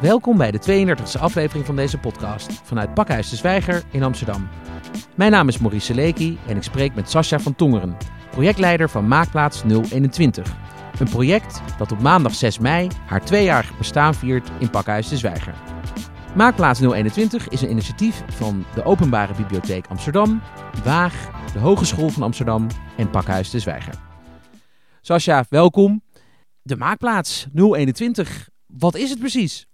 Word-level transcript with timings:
Welkom 0.00 0.36
bij 0.36 0.50
de 0.50 0.60
32e 0.60 1.20
aflevering 1.20 1.66
van 1.66 1.76
deze 1.76 1.98
podcast 1.98 2.52
vanuit 2.64 2.94
Pakhuis 2.94 3.30
de 3.30 3.36
Zwijger 3.36 3.82
in 3.90 4.02
Amsterdam. 4.02 4.48
Mijn 5.14 5.30
naam 5.30 5.48
is 5.48 5.58
Maurice 5.58 5.86
Seleki 5.86 6.38
en 6.46 6.56
ik 6.56 6.62
spreek 6.62 6.94
met 6.94 7.10
Sascha 7.10 7.38
van 7.38 7.54
Tongeren, 7.54 7.96
projectleider 8.30 8.90
van 8.90 9.08
Maakplaats 9.08 9.62
021. 9.90 10.56
Een 10.98 11.08
project 11.08 11.62
dat 11.78 11.92
op 11.92 12.00
maandag 12.00 12.34
6 12.34 12.58
mei 12.58 12.88
haar 13.06 13.24
tweejarig 13.24 13.78
bestaan 13.78 14.14
viert 14.14 14.50
in 14.58 14.70
Pakhuis 14.70 15.08
de 15.08 15.16
Zwijger. 15.16 15.77
Maakplaats 16.36 16.80
021 16.80 17.48
is 17.48 17.62
een 17.62 17.70
initiatief 17.70 18.22
van 18.26 18.64
de 18.74 18.84
Openbare 18.84 19.34
Bibliotheek 19.34 19.86
Amsterdam, 19.86 20.42
Waag, 20.84 21.30
de 21.52 21.58
Hogeschool 21.58 22.08
van 22.08 22.22
Amsterdam 22.22 22.66
en 22.96 23.10
Pakhuis 23.10 23.50
de 23.50 23.58
Zwijger. 23.58 23.94
Sascha, 25.00 25.44
welkom. 25.48 26.02
De 26.62 26.76
Maakplaats 26.76 27.46
021, 27.54 28.48
wat 28.66 28.94
is 28.94 29.10
het 29.10 29.18
precies? 29.18 29.66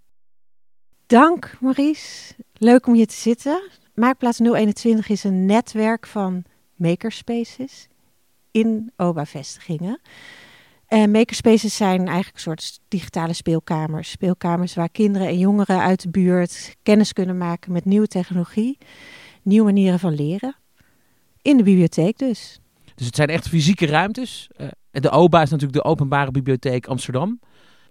Dank 1.05 1.57
Maurice, 1.59 2.35
leuk 2.53 2.87
om 2.87 2.93
hier 2.93 3.07
te 3.07 3.15
zitten. 3.15 3.69
Maakplaats 3.93 4.39
021 4.39 5.09
is 5.09 5.23
een 5.23 5.45
netwerk 5.45 6.07
van 6.07 6.43
makerspaces 6.75 7.87
in 8.51 8.91
OBA-vestigingen. 8.97 10.01
En 10.87 11.11
makerspaces 11.11 11.75
zijn 11.75 11.99
eigenlijk 11.99 12.35
een 12.35 12.41
soort 12.41 12.79
digitale 12.87 13.33
speelkamers. 13.33 14.09
Speelkamers 14.09 14.73
waar 14.73 14.89
kinderen 14.89 15.27
en 15.27 15.37
jongeren 15.37 15.79
uit 15.79 16.01
de 16.01 16.09
buurt 16.09 16.75
kennis 16.83 17.13
kunnen 17.13 17.37
maken 17.37 17.71
met 17.71 17.85
nieuwe 17.85 18.07
technologie, 18.07 18.77
nieuwe 19.41 19.65
manieren 19.65 19.99
van 19.99 20.15
leren. 20.15 20.55
In 21.41 21.57
de 21.57 21.63
bibliotheek 21.63 22.17
dus. 22.17 22.59
Dus 22.95 23.05
het 23.05 23.15
zijn 23.15 23.29
echt 23.29 23.47
fysieke 23.47 23.85
ruimtes. 23.85 24.49
Uh, 24.57 24.67
de 24.91 25.11
OBA 25.11 25.41
is 25.41 25.49
natuurlijk 25.49 25.83
de 25.83 25.89
Openbare 25.89 26.31
Bibliotheek 26.31 26.87
Amsterdam. 26.87 27.39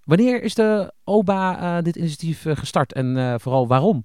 Wanneer 0.04 0.42
is 0.42 0.54
de 0.54 0.92
OBA 1.04 1.76
uh, 1.76 1.82
dit 1.82 1.96
initiatief 1.96 2.44
uh, 2.44 2.56
gestart 2.56 2.92
en 2.92 3.16
uh, 3.16 3.34
vooral 3.38 3.66
waarom? 3.66 4.04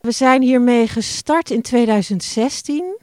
We 0.00 0.10
zijn 0.10 0.42
hiermee 0.42 0.88
gestart 0.88 1.50
in 1.50 1.62
2016. 1.62 2.98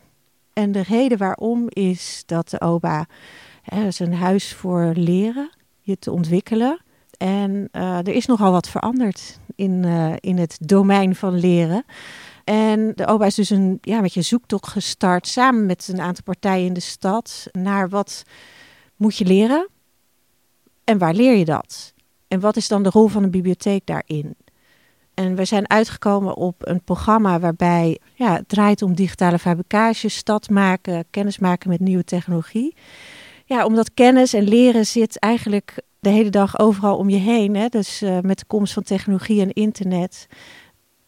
En 0.54 0.72
de 0.72 0.82
reden 0.82 1.17
waarom 1.17 1.66
is 1.70 2.23
dat 2.26 2.50
de 2.50 2.60
OBA 2.60 3.06
hè, 3.64 3.88
is 3.88 4.00
een 4.00 4.14
huis 4.14 4.53
voor 4.53 4.92
leren, 4.95 5.50
je 5.81 6.00
te 6.00 6.11
ontwikkelen. 6.11 6.81
En 7.17 7.67
er 7.72 8.08
is 8.08 8.25
nogal 8.25 8.52
wat 8.52 8.70
veranderd 8.70 9.39
in, 9.55 9.83
in 10.20 10.38
het 10.38 10.58
domein 10.61 11.16
van 11.16 11.39
leren. 11.39 11.86
En 12.44 12.92
de 12.95 13.08
OBA 13.08 13.25
is 13.25 13.36
dus 13.36 13.50
een 13.50 13.78
ja, 13.81 14.02
met 14.02 14.14
je 14.14 14.22
zoektocht 14.22 14.67
gestart 14.67 15.28
samen 15.28 15.66
met 15.66 15.88
een 15.92 16.02
aantal 16.02 16.23
partijen 16.23 16.66
in 16.66 16.73
de 16.73 16.80
stad 16.80 17.47
naar 17.52 17.89
wat 17.89 18.23
moet 18.95 19.17
je 19.17 19.25
leren 19.25 19.67
en 20.83 20.98
waar 20.98 21.14
leer 21.14 21.36
je 21.36 21.45
dat? 21.45 21.94
En 22.27 22.39
wat 22.39 22.55
is 22.55 22.67
dan 22.67 22.83
de 22.83 22.89
rol 22.89 23.08
van 23.08 23.23
een 23.23 23.31
bibliotheek 23.31 23.86
daarin? 23.86 24.36
En 25.14 25.36
we 25.36 25.45
zijn 25.45 25.70
uitgekomen 25.70 26.36
op 26.36 26.55
een 26.67 26.83
programma 26.83 27.39
waarbij 27.39 28.00
ja, 28.14 28.33
het 28.33 28.50
draait 28.50 28.81
om 28.81 28.95
digitale 28.95 29.39
fabricage, 29.39 30.09
stad 30.09 30.50
maken, 30.50 31.05
kennis 31.09 31.39
maken 31.39 31.70
met 31.70 31.80
nieuwe 31.80 32.03
technologie. 32.03 32.75
Ja, 33.45 33.66
omdat 33.66 33.94
kennis 33.94 34.33
en 34.33 34.44
leren 34.44 34.86
zit 34.86 35.19
eigenlijk 35.19 35.81
de 35.99 36.09
hele 36.09 36.30
dag 36.30 36.59
overal 36.59 36.97
om 36.97 37.09
je 37.09 37.17
heen. 37.17 37.55
Hè? 37.55 37.67
Dus 37.67 38.02
uh, 38.02 38.19
met 38.19 38.39
de 38.39 38.45
komst 38.45 38.73
van 38.73 38.83
technologie 38.83 39.41
en 39.41 39.53
internet. 39.53 40.27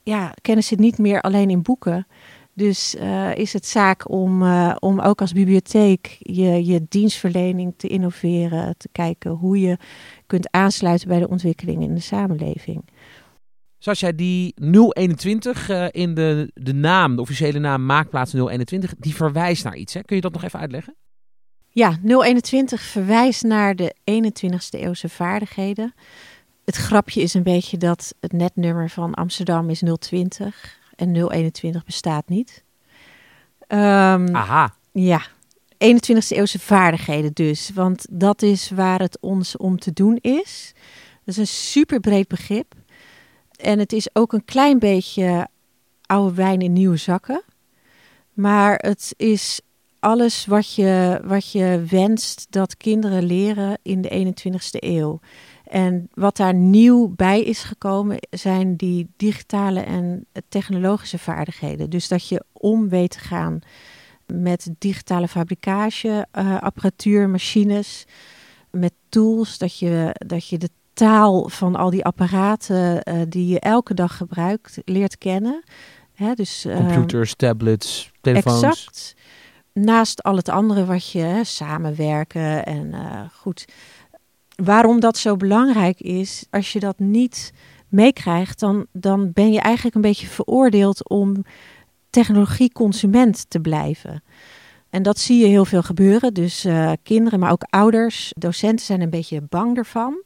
Ja, 0.03 0.33
kennis 0.41 0.67
zit 0.67 0.80
niet 0.80 0.97
meer 0.97 1.22
alleen 1.22 1.50
in 1.50 1.61
boeken. 1.61 2.08
Dus 2.53 2.95
uh, 2.95 3.36
is 3.36 3.53
het 3.53 3.66
zaak 3.66 4.09
om, 4.09 4.41
uh, 4.41 4.75
om 4.80 5.00
ook 5.00 5.22
als 5.22 5.31
bibliotheek 5.31 6.17
je, 6.19 6.66
je 6.66 6.86
dienstverlening 6.89 7.73
te 7.78 7.88
innoveren, 7.88 8.78
te 8.78 8.89
kijken 8.91 9.31
hoe 9.31 9.59
je 9.59 9.78
kunt 10.25 10.52
aansluiten 10.52 11.08
bij 11.08 11.19
de 11.19 11.30
ontwikkelingen 11.30 11.88
in 11.88 11.95
de 11.95 12.02
samenleving. 12.02 12.89
Jij 13.78 14.16
die 14.16 14.53
021 14.90 15.69
uh, 15.69 15.85
in 15.91 16.13
de, 16.13 16.51
de 16.53 16.74
naam, 16.74 17.16
de 17.16 17.22
officiële 17.22 17.59
naam 17.59 17.85
Maakplaats 17.85 18.34
021, 18.34 18.94
die 19.00 19.16
verwijst 19.16 19.63
naar 19.63 19.75
iets. 19.75 19.94
Hè? 19.94 20.01
Kun 20.01 20.16
je 20.16 20.22
dat 20.22 20.34
nog 20.34 20.44
even 20.44 20.59
uitleggen? 20.59 20.95
Ja, 21.75 21.97
021 22.03 22.81
verwijst 22.81 23.44
naar 23.44 23.75
de 23.75 23.96
21ste 24.12 24.80
eeuwse 24.80 25.09
vaardigheden. 25.09 25.94
Het 26.66 26.75
grapje 26.75 27.22
is 27.22 27.34
een 27.34 27.44
beetje 27.44 27.78
dat 27.78 28.16
het 28.19 28.31
netnummer 28.31 28.90
van 28.90 29.13
Amsterdam 29.13 29.69
is 29.69 29.84
020 30.00 30.80
en 30.96 31.16
021 31.16 31.86
bestaat 31.86 32.30
niet. 32.30 32.63
Um, 33.68 34.36
Aha. 34.36 34.75
Ja, 34.91 35.22
21ste 35.74 36.38
eeuwse 36.38 36.59
vaardigheden 36.59 37.34
dus. 37.34 37.72
Want 37.74 38.06
dat 38.09 38.42
is 38.42 38.69
waar 38.69 39.00
het 39.00 39.18
ons 39.19 39.57
om 39.57 39.80
te 39.80 39.94
doen 39.94 40.18
is. 40.22 40.74
Dat 41.24 41.36
is 41.36 41.38
een 41.38 41.47
super 41.47 42.00
breed 42.00 42.28
begrip. 42.28 42.74
En 43.56 43.80
het 43.80 43.94
is 43.94 44.16
ook 44.16 44.34
een 44.34 44.46
klein 44.46 44.80
beetje 44.80 45.47
oude 46.02 46.36
wijn 46.36 46.62
in 46.62 46.74
nieuwe 46.74 46.97
zakken. 46.97 47.44
Maar 48.34 48.75
het 48.75 49.13
is 49.18 49.62
alles 50.06 50.46
wat 50.46 50.76
je, 50.76 51.22
wat 51.24 51.52
je 51.52 51.84
wenst 51.90 52.48
dat 52.50 52.78
kinderen 52.78 53.24
leren 53.24 53.78
in 53.82 54.02
de 54.02 54.34
21ste 54.34 54.80
eeuw. 54.80 55.20
En 55.64 56.10
wat 56.14 56.38
daar 56.38 56.54
nieuw 56.54 57.14
bij 57.16 57.42
is 57.42 57.64
gekomen, 57.64 58.18
zijn 58.30 58.76
die 58.76 59.08
digitale 59.18 59.80
en 59.80 60.26
technologische 60.50 61.18
vaardigheden. 61.18 61.90
Dus 61.90 62.08
dat 62.08 62.28
je 62.28 62.44
om 62.54 62.90
weet 62.90 63.12
te 63.12 63.20
gaan 63.20 63.60
met 64.26 64.70
digitale 64.78 65.28
fabricage, 65.28 66.28
uh, 66.34 66.62
apparatuur, 66.62 67.30
machines, 67.30 68.06
met 68.72 68.94
tools, 69.10 69.58
dat 69.58 69.80
je, 69.80 70.16
dat 70.26 70.48
je 70.48 70.58
de 70.58 70.70
taal 70.94 71.50
van 71.50 71.76
al 71.76 71.90
die 71.90 72.06
apparaten 72.06 73.10
uh, 73.10 73.22
die 73.30 73.48
je 73.48 73.60
elke 73.60 73.94
dag 73.94 74.18
gebruikt 74.18 74.78
leert 74.84 75.18
kennen. 75.18 75.64
Hè, 76.14 76.34
dus, 76.34 76.66
uh, 76.66 76.76
Computers, 76.76 77.36
tablets, 77.36 78.12
telefoons. 78.22 78.64
Exact. 78.64 79.15
Naast 79.80 80.24
al 80.24 80.36
het 80.36 80.50
andere 80.50 80.86
wat 80.86 81.12
je 81.12 81.19
hè, 81.19 81.44
samenwerken 81.44 82.66
en 82.66 82.94
goed 83.34 83.66
waarom 84.56 85.00
dat 85.00 85.18
zo 85.18 85.36
belangrijk 85.36 86.00
is, 86.00 86.46
als 86.50 86.74
je 86.74 86.80
dat 86.80 87.00
niet 87.00 87.53
meekrijgt, 87.88 88.59
dan, 88.59 88.86
dan 88.91 89.31
ben 89.34 89.52
je 89.52 89.59
eigenlijk 89.59 89.96
een 89.96 90.02
beetje 90.02 90.28
veroordeeld 90.28 91.09
om 91.09 91.46
technologieconsument 92.09 93.46
te 93.50 93.59
blijven. 93.59 94.24
En 94.90 95.03
dat 95.03 95.19
zie 95.19 95.40
je 95.40 95.47
heel 95.47 95.66
veel 95.66 95.84
gebeuren. 95.84 96.34
Dus 96.34 96.66
uh, 96.66 96.92
kinderen, 97.03 97.40
maar 97.40 97.52
ook 97.52 97.66
ouders, 97.69 98.34
docenten 98.38 98.86
zijn 98.86 99.02
een 99.02 99.09
beetje 99.09 99.42
bang 99.42 99.78
ervan. 99.78 100.24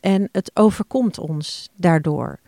En 0.00 0.28
het 0.32 0.50
overkomt 0.54 1.18
ons 1.18 1.68
daardoor. 1.76 2.40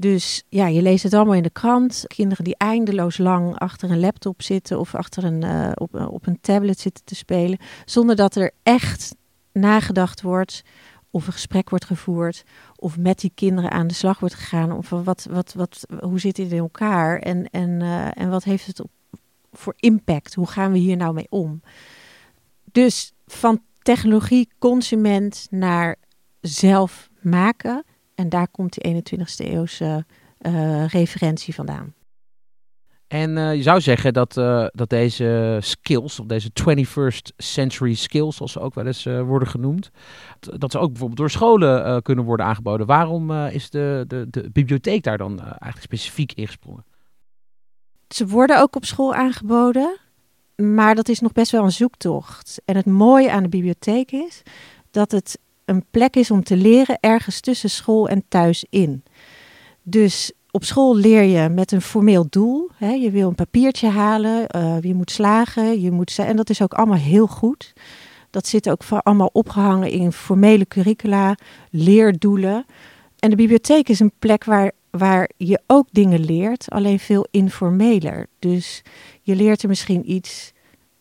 Dus 0.00 0.42
ja, 0.48 0.66
je 0.66 0.82
leest 0.82 1.02
het 1.02 1.14
allemaal 1.14 1.34
in 1.34 1.42
de 1.42 1.50
krant. 1.50 2.04
Kinderen 2.06 2.44
die 2.44 2.56
eindeloos 2.56 3.18
lang 3.18 3.58
achter 3.58 3.90
een 3.90 4.00
laptop 4.00 4.42
zitten 4.42 4.78
of 4.78 4.94
achter 4.94 5.24
een, 5.24 5.44
uh, 5.44 5.70
op, 5.74 5.94
op 5.94 6.26
een 6.26 6.40
tablet 6.40 6.80
zitten 6.80 7.04
te 7.04 7.14
spelen. 7.14 7.58
Zonder 7.84 8.16
dat 8.16 8.34
er 8.34 8.50
echt 8.62 9.16
nagedacht 9.52 10.22
wordt, 10.22 10.62
of 11.10 11.26
een 11.26 11.32
gesprek 11.32 11.70
wordt 11.70 11.84
gevoerd, 11.84 12.44
of 12.76 12.98
met 12.98 13.20
die 13.20 13.32
kinderen 13.34 13.70
aan 13.70 13.86
de 13.86 13.94
slag 13.94 14.20
wordt 14.20 14.34
gegaan, 14.34 14.72
of 14.72 14.88
wat, 14.88 15.26
wat, 15.30 15.52
wat, 15.56 15.86
hoe 16.00 16.20
zit 16.20 16.36
dit 16.36 16.52
in 16.52 16.58
elkaar 16.58 17.18
en, 17.18 17.50
en, 17.50 17.80
uh, 17.80 18.18
en 18.18 18.30
wat 18.30 18.44
heeft 18.44 18.66
het 18.66 18.82
voor 19.52 19.74
impact? 19.76 20.34
Hoe 20.34 20.46
gaan 20.46 20.72
we 20.72 20.78
hier 20.78 20.96
nou 20.96 21.14
mee 21.14 21.26
om? 21.28 21.62
Dus 22.72 23.12
van 23.26 23.62
technologie 23.82 24.48
consument 24.58 25.46
naar 25.50 25.96
zelf 26.40 27.10
maken. 27.20 27.84
En 28.18 28.28
daar 28.28 28.48
komt 28.48 28.78
die 28.78 29.02
21ste 29.02 29.46
eeuwse 29.46 30.04
uh, 30.40 30.86
referentie 30.86 31.54
vandaan. 31.54 31.94
En 33.06 33.36
uh, 33.36 33.54
je 33.54 33.62
zou 33.62 33.80
zeggen 33.80 34.12
dat, 34.12 34.36
uh, 34.36 34.66
dat 34.70 34.88
deze 34.88 35.58
skills, 35.60 36.20
of 36.20 36.26
deze 36.26 36.50
21st 36.62 37.34
century 37.36 37.94
skills, 37.94 38.36
zoals 38.36 38.52
ze 38.52 38.60
ook 38.60 38.74
wel 38.74 38.86
eens 38.86 39.04
worden 39.04 39.48
genoemd, 39.48 39.90
dat 40.40 40.72
ze 40.72 40.78
ook 40.78 40.88
bijvoorbeeld 40.88 41.18
door 41.18 41.30
scholen 41.30 42.02
kunnen 42.02 42.24
worden 42.24 42.46
aangeboden. 42.46 42.86
Waarom 42.86 43.32
is 43.32 43.70
de, 43.70 44.04
de, 44.06 44.26
de 44.30 44.50
bibliotheek 44.52 45.02
daar 45.02 45.18
dan 45.18 45.40
eigenlijk 45.40 45.82
specifiek 45.82 46.32
ingesprongen? 46.32 46.84
Ze 48.08 48.26
worden 48.26 48.60
ook 48.60 48.76
op 48.76 48.84
school 48.84 49.14
aangeboden, 49.14 49.98
maar 50.56 50.94
dat 50.94 51.08
is 51.08 51.20
nog 51.20 51.32
best 51.32 51.52
wel 51.52 51.64
een 51.64 51.72
zoektocht. 51.72 52.62
En 52.64 52.76
het 52.76 52.86
mooie 52.86 53.30
aan 53.30 53.42
de 53.42 53.48
bibliotheek 53.48 54.12
is 54.12 54.42
dat 54.90 55.10
het 55.10 55.38
een 55.68 55.84
plek 55.90 56.16
is 56.16 56.30
om 56.30 56.42
te 56.42 56.56
leren 56.56 56.98
ergens 57.00 57.40
tussen 57.40 57.70
school 57.70 58.08
en 58.08 58.24
thuis 58.28 58.64
in. 58.70 59.02
Dus 59.82 60.32
op 60.50 60.64
school 60.64 60.96
leer 60.96 61.22
je 61.22 61.48
met 61.48 61.72
een 61.72 61.82
formeel 61.82 62.26
doel. 62.30 62.70
Hè. 62.74 62.90
Je 62.90 63.10
wil 63.10 63.28
een 63.28 63.34
papiertje 63.34 63.88
halen, 63.88 64.46
uh, 64.56 64.76
je 64.80 64.94
moet 64.94 65.10
slagen, 65.10 65.80
je 65.80 65.90
moet, 65.90 66.18
en 66.18 66.36
dat 66.36 66.50
is 66.50 66.62
ook 66.62 66.74
allemaal 66.74 66.98
heel 66.98 67.26
goed. 67.26 67.72
Dat 68.30 68.46
zit 68.46 68.70
ook 68.70 68.82
allemaal 68.88 69.30
opgehangen 69.32 69.90
in 69.90 70.12
formele 70.12 70.66
curricula, 70.66 71.36
leerdoelen. 71.70 72.64
En 73.18 73.30
de 73.30 73.36
bibliotheek 73.36 73.88
is 73.88 74.00
een 74.00 74.12
plek 74.18 74.44
waar, 74.44 74.72
waar 74.90 75.30
je 75.36 75.60
ook 75.66 75.86
dingen 75.90 76.24
leert, 76.24 76.70
alleen 76.70 76.98
veel 76.98 77.26
informeler. 77.30 78.26
Dus 78.38 78.82
je 79.22 79.36
leert 79.36 79.62
er 79.62 79.68
misschien 79.68 80.10
iets 80.12 80.52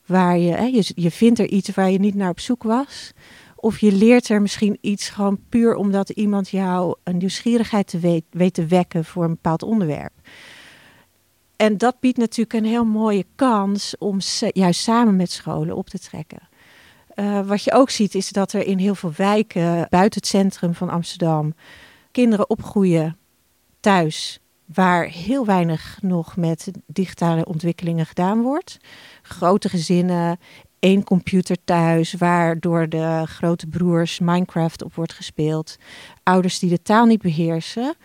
waar 0.05 0.37
je, 0.37 0.51
hè, 0.51 0.65
je, 0.65 0.91
je 0.95 1.11
vindt 1.11 1.39
er 1.39 1.47
iets 1.47 1.69
waar 1.69 1.91
je 1.91 1.99
niet 1.99 2.15
naar 2.15 2.29
op 2.29 2.39
zoek 2.39 2.63
was. 2.63 3.11
Of 3.59 3.80
je 3.80 3.92
leert 3.92 4.30
er 4.30 4.42
misschien 4.42 4.77
iets 4.81 5.09
gewoon 5.09 5.39
puur 5.50 5.75
omdat 5.75 6.09
iemand 6.09 6.50
jou 6.50 6.95
een 7.04 7.18
nieuwsgierigheid 7.18 7.88
te 7.88 8.00
weet, 8.00 8.24
weet 8.30 8.54
te 8.54 8.65
wekken 8.65 9.06
voor 9.06 9.24
een 9.24 9.30
bepaald 9.30 9.63
onderwerp. 9.63 10.13
En 11.56 11.77
dat 11.77 12.00
biedt 12.00 12.18
natuurlijk 12.18 12.54
een 12.54 12.69
heel 12.69 12.86
mooie 12.86 13.25
kans 13.36 13.98
om 13.98 14.18
juist 14.54 14.81
samen 14.81 15.15
met 15.15 15.31
scholen 15.31 15.75
op 15.75 15.89
te 15.89 16.00
trekken. 16.00 16.48
Uh, 17.15 17.48
wat 17.48 17.63
je 17.63 17.74
ook 17.74 17.89
ziet 17.89 18.15
is 18.15 18.30
dat 18.30 18.54
er 18.54 18.65
in 18.65 18.77
heel 18.77 18.95
veel 18.95 19.12
wijken 19.18 19.88
buiten 19.89 20.19
het 20.19 20.30
centrum 20.30 20.74
van 20.74 20.89
Amsterdam 20.89 21.54
kinderen 22.12 22.50
opgroeien 22.50 23.18
thuis 23.80 24.39
waar 24.65 25.06
heel 25.06 25.45
weinig 25.45 25.98
nog 26.01 26.36
met 26.36 26.71
digitale 26.86 27.45
ontwikkelingen 27.45 28.06
gedaan 28.06 28.42
wordt. 28.42 28.77
Grote 29.21 29.69
gezinnen, 29.69 30.39
één 30.87 31.03
computer 31.03 31.57
thuis, 31.63 32.13
waar 32.13 32.59
door 32.59 32.89
de 32.89 33.23
grote 33.25 33.67
broers 33.67 34.19
Minecraft 34.19 34.83
op 34.83 34.95
wordt 34.95 35.13
gespeeld. 35.13 35.77
Ouders 36.23 36.59
die 36.59 36.69
de 36.69 36.81
taal 36.81 37.05
niet 37.05 37.21
beheersen. 37.21 37.95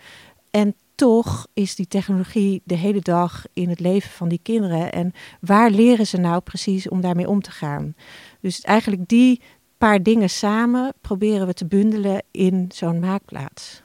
En 0.51 0.75
toch 0.95 1.47
is 1.53 1.75
die 1.75 1.87
technologie 1.87 2.61
de 2.63 2.75
hele 2.75 2.99
dag 2.99 3.45
in 3.53 3.69
het 3.69 3.79
leven 3.79 4.09
van 4.09 4.29
die 4.29 4.39
kinderen. 4.43 4.91
En 4.91 5.11
waar 5.39 5.69
leren 5.69 6.07
ze 6.07 6.17
nou 6.17 6.41
precies 6.41 6.89
om 6.89 7.01
daarmee 7.01 7.27
om 7.27 7.41
te 7.41 7.51
gaan? 7.51 7.95
Dus 8.41 8.61
eigenlijk 8.61 9.07
die 9.07 9.41
paar 9.77 10.03
dingen 10.03 10.29
samen 10.29 10.93
proberen 11.01 11.47
we 11.47 11.53
te 11.53 11.65
bundelen 11.65 12.23
in 12.31 12.69
zo'n 12.73 12.99
maakplaats. 12.99 13.81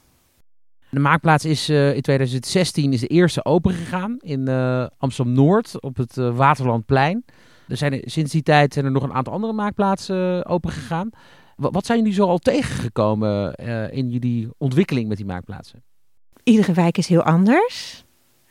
De 0.90 1.00
maakplaats 1.00 1.44
is 1.44 1.70
uh, 1.70 1.94
in 1.94 2.02
2016 2.02 2.92
is 2.92 3.00
de 3.00 3.06
eerste 3.06 3.44
opengegaan 3.44 4.16
in 4.20 4.48
uh, 4.48 4.86
Amsterdam-Noord 4.98 5.80
op 5.80 5.96
het 5.96 6.16
uh, 6.16 6.36
Waterlandplein. 6.36 7.24
Er 7.68 7.76
zijn 7.76 8.02
sinds 8.04 8.32
die 8.32 8.42
tijd 8.42 8.72
zijn 8.72 8.84
er 8.84 8.90
nog 8.90 9.02
een 9.02 9.12
aantal 9.12 9.32
andere 9.32 9.52
maakplaatsen 9.52 10.46
opengegaan. 10.46 11.10
Wat, 11.56 11.72
wat 11.72 11.86
zijn 11.86 11.98
jullie 11.98 12.14
zo 12.14 12.26
al 12.26 12.38
tegengekomen 12.38 13.54
in 13.92 14.10
jullie 14.10 14.48
ontwikkeling 14.58 15.08
met 15.08 15.16
die 15.16 15.26
maakplaatsen? 15.26 15.82
Iedere 16.42 16.72
wijk 16.72 16.98
is 16.98 17.08
heel 17.08 17.22
anders. 17.22 18.04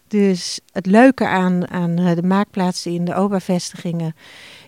Dus 0.08 0.60
het 0.72 0.86
leuke 0.86 1.28
aan, 1.28 1.70
aan 1.70 1.96
de 1.96 2.24
maakplaatsen 2.24 2.92
in 2.92 3.06
de 3.06 3.16
OBA-vestigingen 3.16 4.16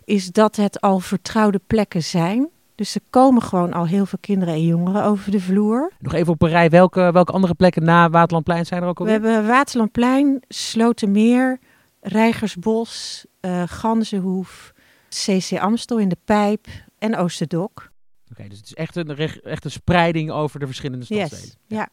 is 0.05 0.31
dat 0.31 0.55
het 0.55 0.81
al 0.81 0.99
vertrouwde 0.99 1.61
plekken 1.67 2.03
zijn. 2.03 2.49
Dus 2.75 2.95
er 2.95 3.01
komen 3.09 3.41
gewoon 3.41 3.73
al 3.73 3.87
heel 3.87 4.05
veel 4.05 4.19
kinderen 4.21 4.53
en 4.53 4.65
jongeren 4.65 5.03
over 5.03 5.31
de 5.31 5.39
vloer. 5.39 5.91
Nog 5.99 6.13
even 6.13 6.33
op 6.33 6.41
een 6.41 6.49
rij, 6.49 6.69
welke, 6.69 7.11
welke 7.11 7.31
andere 7.31 7.53
plekken 7.53 7.83
na 7.83 8.09
Waterlandplein 8.09 8.65
zijn 8.65 8.81
er 8.81 8.87
ook 8.87 8.99
al? 8.99 9.05
We 9.05 9.11
hebben 9.11 9.47
Waterlandplein, 9.47 10.41
Slotermeer, 10.47 11.59
Rijgersbos, 12.01 13.25
uh, 13.41 13.63
Ganzenhoef, 13.67 14.73
CC 15.09 15.59
Amstel 15.59 15.97
in 15.97 16.09
de 16.09 16.17
Pijp 16.25 16.67
en 16.97 17.17
Oosterdok. 17.17 17.91
Oké, 18.31 18.47
dus 18.47 18.57
het 18.57 18.65
is 18.65 18.73
echt 18.73 18.95
een, 18.95 19.17
echt 19.43 19.65
een 19.65 19.71
spreiding 19.71 20.31
over 20.31 20.59
de 20.59 20.65
verschillende. 20.65 21.05
Yes, 21.07 21.55
ja 21.67 21.89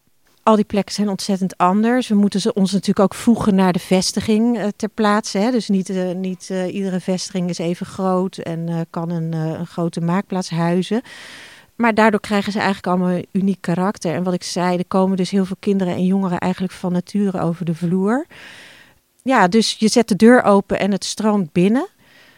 al 0.46 0.56
die 0.56 0.64
plekken 0.64 0.94
zijn 0.94 1.08
ontzettend 1.08 1.56
anders. 1.56 2.08
We 2.08 2.14
moeten 2.14 2.40
ze 2.40 2.54
ons 2.54 2.72
natuurlijk 2.72 3.00
ook 3.00 3.14
voegen 3.14 3.54
naar 3.54 3.72
de 3.72 3.78
vestiging 3.78 4.58
uh, 4.58 4.66
ter 4.76 4.88
plaatse. 4.88 5.38
Hè? 5.38 5.50
Dus 5.50 5.68
niet, 5.68 5.88
uh, 5.88 6.14
niet 6.14 6.52
iedere 6.70 7.00
vestiging 7.00 7.48
is 7.48 7.58
even 7.58 7.86
groot 7.86 8.36
en 8.36 8.86
kan 8.90 9.10
een, 9.10 9.32
een, 9.32 9.66
grote 9.66 10.00
maakplaats 10.00 10.50
huizen. 10.50 11.02
Maar 11.76 11.94
daardoor 11.94 12.20
krijgen 12.20 12.52
ze 12.52 12.58
eigenlijk 12.58 12.86
allemaal 12.86 13.10
een 13.10 13.26
uniek 13.32 13.60
karakter. 13.60 14.14
En 14.14 14.22
wat 14.22 14.34
ik 14.34 14.42
zei, 14.42 14.78
er 14.78 14.86
komen 14.86 15.16
dus 15.16 15.30
heel 15.30 15.44
veel 15.44 15.56
kinderen 15.60 15.94
en 15.94 16.06
jongeren 16.06 16.38
eigenlijk 16.38 16.72
van 16.72 16.92
nature 16.92 17.40
over 17.40 17.64
de 17.64 17.74
vloer. 17.74 18.26
Ja, 19.26 19.48
dus 19.48 19.76
je 19.78 19.88
zet 19.88 20.08
de 20.08 20.16
deur 20.16 20.42
open 20.42 20.78
en 20.78 20.92
het 20.92 21.04
stroomt 21.04 21.52
binnen 21.52 21.88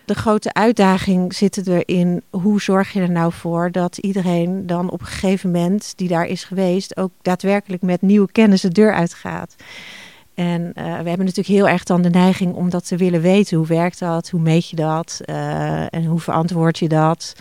de 0.04 0.14
grote 0.14 0.52
uitdaging 0.52 1.34
zit 1.34 1.66
erin. 1.66 2.22
Hoe 2.30 2.60
zorg 2.60 2.92
je 2.92 3.00
er 3.00 3.10
nou 3.10 3.32
voor 3.32 3.72
dat 3.72 3.98
iedereen 3.98 4.66
dan 4.66 4.90
op 4.90 5.00
een 5.00 5.06
gegeven 5.06 5.50
moment 5.50 5.92
die 5.96 6.08
daar 6.08 6.26
is 6.26 6.44
geweest, 6.44 6.96
ook 6.96 7.10
daadwerkelijk 7.22 7.82
met 7.82 8.02
nieuwe 8.02 8.32
kennis 8.32 8.60
de 8.60 8.68
deur 8.68 8.92
uitgaat? 8.92 9.54
En 10.34 10.62
uh, 10.62 10.74
we 10.74 11.08
hebben 11.08 11.18
natuurlijk 11.18 11.46
heel 11.46 11.68
erg 11.68 11.84
dan 11.84 12.02
de 12.02 12.10
neiging 12.10 12.54
om 12.54 12.70
dat 12.70 12.86
te 12.86 12.96
willen 12.96 13.20
weten. 13.20 13.56
Hoe 13.56 13.66
werkt 13.66 13.98
dat? 13.98 14.30
Hoe 14.30 14.40
meet 14.40 14.68
je 14.68 14.76
dat? 14.76 15.20
Uh, 15.24 15.94
en 15.94 16.04
hoe 16.04 16.20
verantwoord 16.20 16.78
je 16.78 16.88
dat? 16.88 17.34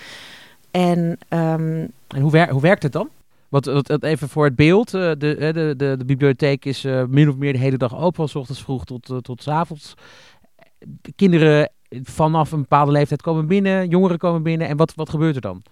En, 0.71 1.17
um, 1.29 1.91
en 2.07 2.21
hoe, 2.21 2.47
hoe 2.49 2.61
werkt 2.61 2.83
het 2.83 2.91
dan? 2.91 3.09
Want 3.49 4.03
even 4.03 4.29
voor 4.29 4.45
het 4.45 4.55
beeld, 4.55 4.93
uh, 4.93 5.01
de, 5.01 5.15
de, 5.17 5.73
de, 5.77 5.95
de, 5.97 6.05
bibliotheek 6.05 6.65
is 6.65 6.83
min 7.07 7.29
of 7.29 7.35
meer 7.35 7.53
de 7.53 7.59
hele 7.59 7.77
dag 7.77 7.95
open, 7.95 8.15
van 8.15 8.29
s 8.29 8.35
ochtends 8.35 8.61
vroeg 8.61 8.85
tot, 8.85 9.13
tot 9.21 9.43
s 9.43 9.47
avonds. 9.47 9.93
Kinderen 11.15 11.69
vanaf 11.89 12.51
een 12.51 12.61
bepaalde 12.61 12.91
leeftijd 12.91 13.21
komen 13.21 13.47
binnen, 13.47 13.87
jongeren 13.89 14.17
komen 14.17 14.43
binnen. 14.43 14.67
En 14.67 14.77
wat, 14.77 14.93
wat 14.95 15.09
gebeurt 15.09 15.35
er 15.35 15.41
dan? 15.41 15.63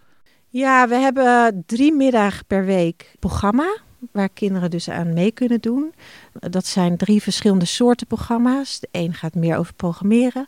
Ja, 0.47 0.87
we 0.87 0.95
hebben 0.95 1.63
drie 1.65 1.93
middag 1.93 2.47
per 2.47 2.65
week 2.65 3.15
programma. 3.19 3.77
Waar 4.11 4.29
kinderen 4.29 4.69
dus 4.69 4.89
aan 4.89 5.13
mee 5.13 5.31
kunnen 5.31 5.61
doen. 5.61 5.93
Dat 6.33 6.65
zijn 6.65 6.97
drie 6.97 7.21
verschillende 7.21 7.65
soorten 7.65 8.07
programma's. 8.07 8.79
De 8.79 8.87
een 8.91 9.13
gaat 9.13 9.35
meer 9.35 9.57
over 9.57 9.73
programmeren. 9.73 10.45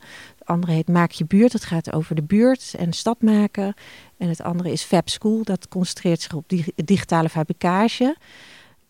De 0.47 0.53
andere 0.53 0.73
heet 0.73 0.87
Maak 0.87 1.11
je 1.11 1.25
buurt. 1.25 1.51
Dat 1.51 1.63
gaat 1.63 1.93
over 1.93 2.15
de 2.15 2.23
buurt 2.23 2.73
en 2.77 2.93
stad 2.93 3.21
maken. 3.21 3.73
En 4.17 4.29
het 4.29 4.41
andere 4.41 4.71
is 4.71 4.83
Fab 4.83 5.09
School. 5.09 5.43
Dat 5.43 5.67
concentreert 5.67 6.21
zich 6.21 6.33
op 6.33 6.49
digitale 6.75 7.29
fabrikage. 7.29 8.15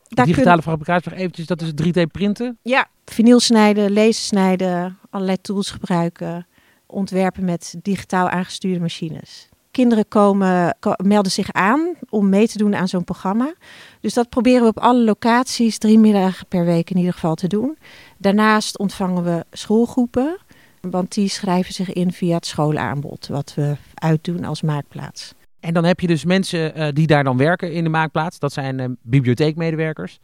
Daar 0.08 0.26
digitale 0.26 0.62
fabrikage, 0.62 1.10
nog 1.10 1.20
eventjes, 1.20 1.46
dat 1.46 1.62
is 1.62 1.72
3D 1.72 2.02
printen? 2.12 2.58
Ja, 2.62 2.88
vinyl 3.06 3.40
snijden, 3.40 3.94
laser 3.94 4.14
snijden, 4.14 4.98
allerlei 5.10 5.38
tools 5.42 5.70
gebruiken 5.72 6.48
ontwerpen 6.88 7.46
met 7.46 7.76
digitaal 7.82 8.30
aangestuurde 8.30 8.80
machines. 8.80 9.50
Kinderen 9.72 10.08
komen, 10.08 10.78
melden 10.98 11.32
zich 11.32 11.52
aan 11.52 11.94
om 12.10 12.30
mee 12.30 12.48
te 12.48 12.58
doen 12.58 12.76
aan 12.76 12.88
zo'n 12.88 13.04
programma. 13.04 13.54
Dus 14.02 14.14
dat 14.14 14.30
proberen 14.30 14.62
we 14.62 14.68
op 14.68 14.80
alle 14.80 15.04
locaties 15.04 15.78
drie 15.78 16.00
middagen 16.00 16.48
per 16.48 16.66
week 16.66 16.90
in 16.90 16.98
ieder 16.98 17.14
geval 17.14 17.36
te 17.36 17.48
doen. 17.48 17.78
Daarnaast 18.18 18.78
ontvangen 18.78 19.24
we 19.24 19.46
schoolgroepen, 19.52 20.38
want 20.82 21.14
die 21.14 21.30
schrijven 21.30 21.74
zich 21.74 21.94
in 21.94 22.12
via 22.12 22.36
het 22.36 22.46
schoolaanbod, 22.46 23.28
wat 23.28 23.54
we 23.56 23.76
uitdoen 23.94 24.44
als 24.44 24.62
maakplaats. 24.62 25.34
En 25.60 25.74
dan 25.74 25.84
heb 25.84 26.00
je 26.00 26.08
dus 26.08 26.26
mensen 26.26 26.80
uh, 26.80 26.88
die 26.94 27.08
daar 27.08 27.24
dan 27.24 27.38
werken 27.38 27.74
in 27.74 27.84
de 27.84 27.90
maakplaats. 27.90 28.40
Dat 28.40 28.54
zijn 28.54 28.80
uh, 28.80 28.86
bibliotheekmedewerkers. 29.02 30.20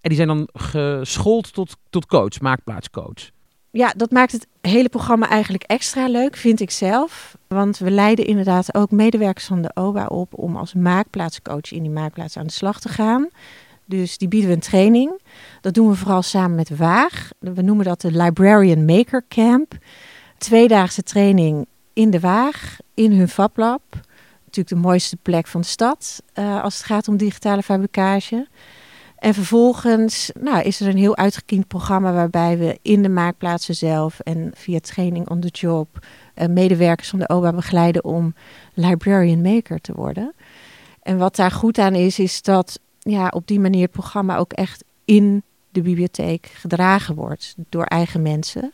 En 0.00 0.08
die 0.08 0.16
zijn 0.16 0.28
dan 0.28 0.48
geschoold 0.52 1.52
tot, 1.52 1.76
tot 1.90 2.06
coach, 2.06 2.40
maakplaatscoach 2.40 3.30
ja, 3.76 3.92
dat 3.96 4.10
maakt 4.10 4.32
het 4.32 4.46
hele 4.60 4.88
programma 4.88 5.28
eigenlijk 5.28 5.62
extra 5.62 6.08
leuk, 6.08 6.36
vind 6.36 6.60
ik 6.60 6.70
zelf. 6.70 7.36
Want 7.48 7.78
we 7.78 7.90
leiden 7.90 8.26
inderdaad 8.26 8.74
ook 8.74 8.90
medewerkers 8.90 9.44
van 9.44 9.62
de 9.62 9.70
OBA 9.74 10.06
op 10.06 10.38
om 10.38 10.56
als 10.56 10.74
maakplaatscoach 10.74 11.72
in 11.72 11.82
die 11.82 11.90
maakplaats 11.90 12.36
aan 12.36 12.46
de 12.46 12.52
slag 12.52 12.80
te 12.80 12.88
gaan. 12.88 13.28
Dus 13.86 14.18
die 14.18 14.28
bieden 14.28 14.48
we 14.48 14.54
een 14.54 14.60
training. 14.60 15.20
Dat 15.60 15.74
doen 15.74 15.88
we 15.88 15.94
vooral 15.94 16.22
samen 16.22 16.56
met 16.56 16.76
Waag. 16.76 17.30
We 17.38 17.62
noemen 17.62 17.84
dat 17.84 18.00
de 18.00 18.10
Librarian 18.10 18.84
Maker 18.84 19.24
Camp. 19.28 19.74
Tweedaagse 20.38 21.02
training 21.02 21.66
in 21.92 22.10
de 22.10 22.20
Waag, 22.20 22.76
in 22.94 23.12
hun 23.12 23.28
fablab. 23.28 23.82
Natuurlijk 24.44 24.68
de 24.68 24.88
mooiste 24.88 25.16
plek 25.16 25.46
van 25.46 25.60
de 25.60 25.66
stad 25.66 26.22
uh, 26.34 26.62
als 26.62 26.76
het 26.76 26.86
gaat 26.86 27.08
om 27.08 27.16
digitale 27.16 27.62
fabrikage. 27.62 28.48
En 29.18 29.34
vervolgens 29.34 30.30
nou, 30.40 30.62
is 30.62 30.80
er 30.80 30.88
een 30.88 30.96
heel 30.96 31.16
uitgekiend 31.16 31.68
programma 31.68 32.12
waarbij 32.12 32.58
we 32.58 32.78
in 32.82 33.02
de 33.02 33.08
maakplaatsen 33.08 33.74
zelf 33.74 34.20
en 34.20 34.50
via 34.54 34.78
training 34.80 35.28
on 35.28 35.40
the 35.40 35.48
job 35.48 35.88
uh, 36.34 36.46
medewerkers 36.48 37.08
van 37.08 37.18
de 37.18 37.28
OBA 37.28 37.52
begeleiden 37.52 38.04
om 38.04 38.34
librarian 38.74 39.40
maker 39.40 39.80
te 39.80 39.92
worden. 39.92 40.34
En 41.02 41.18
wat 41.18 41.36
daar 41.36 41.50
goed 41.50 41.78
aan 41.78 41.94
is, 41.94 42.18
is 42.18 42.42
dat 42.42 42.80
ja, 43.06 43.28
op 43.28 43.46
die 43.46 43.60
manier 43.60 43.82
het 43.82 43.90
programma 43.90 44.36
ook 44.36 44.52
echt 44.52 44.84
in 45.04 45.42
de 45.70 45.82
bibliotheek 45.82 46.46
gedragen 46.46 47.14
wordt 47.14 47.54
door 47.68 47.84
eigen 47.84 48.22
mensen. 48.22 48.72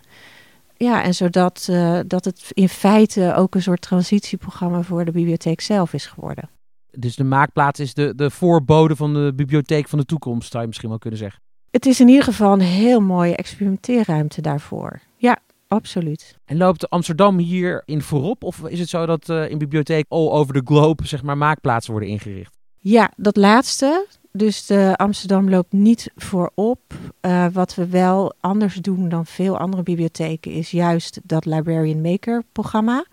Ja, 0.77 1.03
en 1.03 1.15
zodat 1.15 1.67
uh, 1.71 2.01
dat 2.07 2.25
het 2.25 2.51
in 2.53 2.69
feite 2.69 3.35
ook 3.35 3.55
een 3.55 3.63
soort 3.63 3.81
transitieprogramma 3.81 4.83
voor 4.83 5.05
de 5.05 5.13
bibliotheek 5.13 5.61
zelf 5.61 5.93
is 5.93 6.07
geworden. 6.07 6.51
Dus 6.91 7.17
de 7.17 7.25
maakplaats 7.25 7.81
is 7.81 7.95
de, 7.95 8.15
de 8.15 8.31
voorbode 8.31 8.97
van 8.97 9.15
de 9.15 9.33
bibliotheek 9.37 9.89
van 9.89 9.99
de 9.99 10.05
toekomst, 10.05 10.51
zou 10.51 10.63
je 10.63 10.69
misschien 10.69 10.89
wel 10.89 10.99
kunnen 10.99 11.19
zeggen. 11.19 11.41
Het 11.71 11.87
is 11.87 12.01
in 12.01 12.09
ieder 12.09 12.25
geval 12.25 12.53
een 12.53 12.61
heel 12.61 13.01
mooie 13.01 13.37
experimenteerruimte 13.37 14.41
daarvoor. 14.41 15.01
Ja, 15.17 15.39
absoluut. 15.69 16.39
En 16.45 16.57
loopt 16.57 16.91
Amsterdam 16.91 17.39
hierin 17.39 18.03
voorop? 18.03 18.45
Of 18.45 18.69
is 18.69 18.79
het 18.79 18.89
zo 18.89 19.07
dat 19.07 19.29
uh, 19.29 19.51
in 19.51 19.59
bibliotheek 19.59 20.05
all 20.09 20.29
over 20.29 20.55
the 20.55 20.63
globe 20.65 21.07
zeg 21.07 21.23
maar, 21.23 21.39
maakplaatsen 21.39 21.93
worden 21.93 22.11
ingericht? 22.11 22.59
Ja, 22.79 23.11
dat 23.17 23.37
laatste. 23.37 24.07
Dus 24.33 24.67
de 24.67 24.95
Amsterdam 24.97 25.51
loopt 25.51 25.73
niet 25.73 26.11
voorop. 26.17 26.81
Uh, 27.21 27.47
wat 27.53 27.75
we 27.75 27.87
wel 27.87 28.35
anders 28.41 28.75
doen 28.75 29.09
dan 29.09 29.27
veel 29.27 29.59
andere 29.59 29.83
bibliotheken 29.83 30.53
is 30.53 30.71
juist 30.71 31.21
dat 31.23 31.45
Librarian 31.45 32.01
Maker 32.01 32.43
programma. 32.53 33.07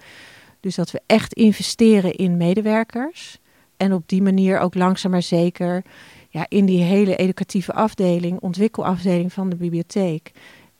Dus 0.60 0.76
dat 0.76 0.92
we 0.92 1.02
echt 1.06 1.34
investeren 1.34 2.16
in 2.16 2.38
medewerkers. 2.38 3.40
En 3.78 3.94
op 3.94 4.04
die 4.06 4.22
manier 4.22 4.60
ook 4.60 4.76
langzaam 4.76 5.12
maar 5.12 5.22
zeker 5.22 5.84
ja, 6.30 6.46
in 6.48 6.66
die 6.66 6.84
hele 6.84 7.16
educatieve 7.16 7.74
afdeling, 7.74 8.40
ontwikkelafdeling 8.40 9.34
van 9.34 9.50
de 9.50 9.56
bibliotheek, 9.56 10.32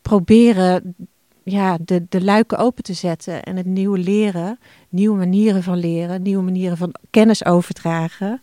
proberen 0.02 0.94
ja, 1.44 1.78
de, 1.84 2.06
de 2.08 2.24
luiken 2.24 2.58
open 2.58 2.82
te 2.82 2.92
zetten 2.92 3.42
en 3.42 3.56
het 3.56 3.66
nieuwe 3.66 3.98
leren, 3.98 4.58
nieuwe 4.88 5.16
manieren 5.16 5.62
van 5.62 5.78
leren, 5.78 6.22
nieuwe 6.22 6.42
manieren 6.42 6.76
van 6.76 6.94
kennis 7.10 7.44
overdragen, 7.44 8.40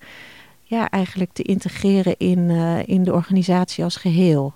ja, 0.70 0.90
eigenlijk 0.90 1.32
te 1.34 1.44
integreren 1.44 2.18
in, 2.18 2.40
uh, 2.40 2.88
in 2.88 3.04
de 3.04 3.14
organisatie 3.14 3.84
als 3.84 3.96
geheel. 3.96 4.54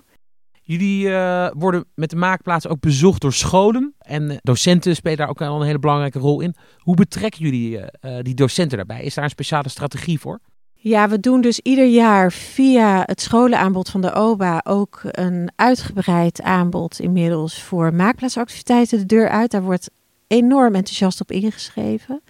Jullie 0.61 1.07
uh, 1.07 1.49
worden 1.53 1.85
met 1.95 2.09
de 2.09 2.15
maakplaats 2.15 2.67
ook 2.67 2.79
bezocht 2.79 3.21
door 3.21 3.33
scholen 3.33 3.93
en 3.97 4.39
docenten 4.41 4.95
spelen 4.95 5.17
daar 5.17 5.29
ook 5.29 5.41
al 5.41 5.59
een 5.59 5.65
hele 5.65 5.79
belangrijke 5.79 6.19
rol 6.19 6.41
in. 6.41 6.55
Hoe 6.77 6.95
betrekken 6.95 7.41
jullie 7.41 7.77
uh, 7.77 8.17
die 8.21 8.33
docenten 8.33 8.77
daarbij? 8.77 9.03
Is 9.03 9.13
daar 9.13 9.23
een 9.23 9.29
speciale 9.29 9.69
strategie 9.69 10.19
voor? 10.19 10.39
Ja, 10.73 11.09
we 11.09 11.19
doen 11.19 11.41
dus 11.41 11.59
ieder 11.59 11.85
jaar 11.85 12.31
via 12.31 13.03
het 13.05 13.21
scholenaanbod 13.21 13.89
van 13.89 14.01
de 14.01 14.13
OBA 14.13 14.61
ook 14.63 14.99
een 15.03 15.51
uitgebreid 15.55 16.41
aanbod 16.41 16.99
inmiddels 16.99 17.61
voor 17.63 17.93
maakplaatsactiviteiten 17.93 18.97
de 18.97 19.05
deur 19.05 19.29
uit. 19.29 19.51
Daar 19.51 19.63
wordt 19.63 19.89
enorm 20.27 20.75
enthousiast 20.75 21.21
op 21.21 21.31
ingeschreven. 21.31 22.21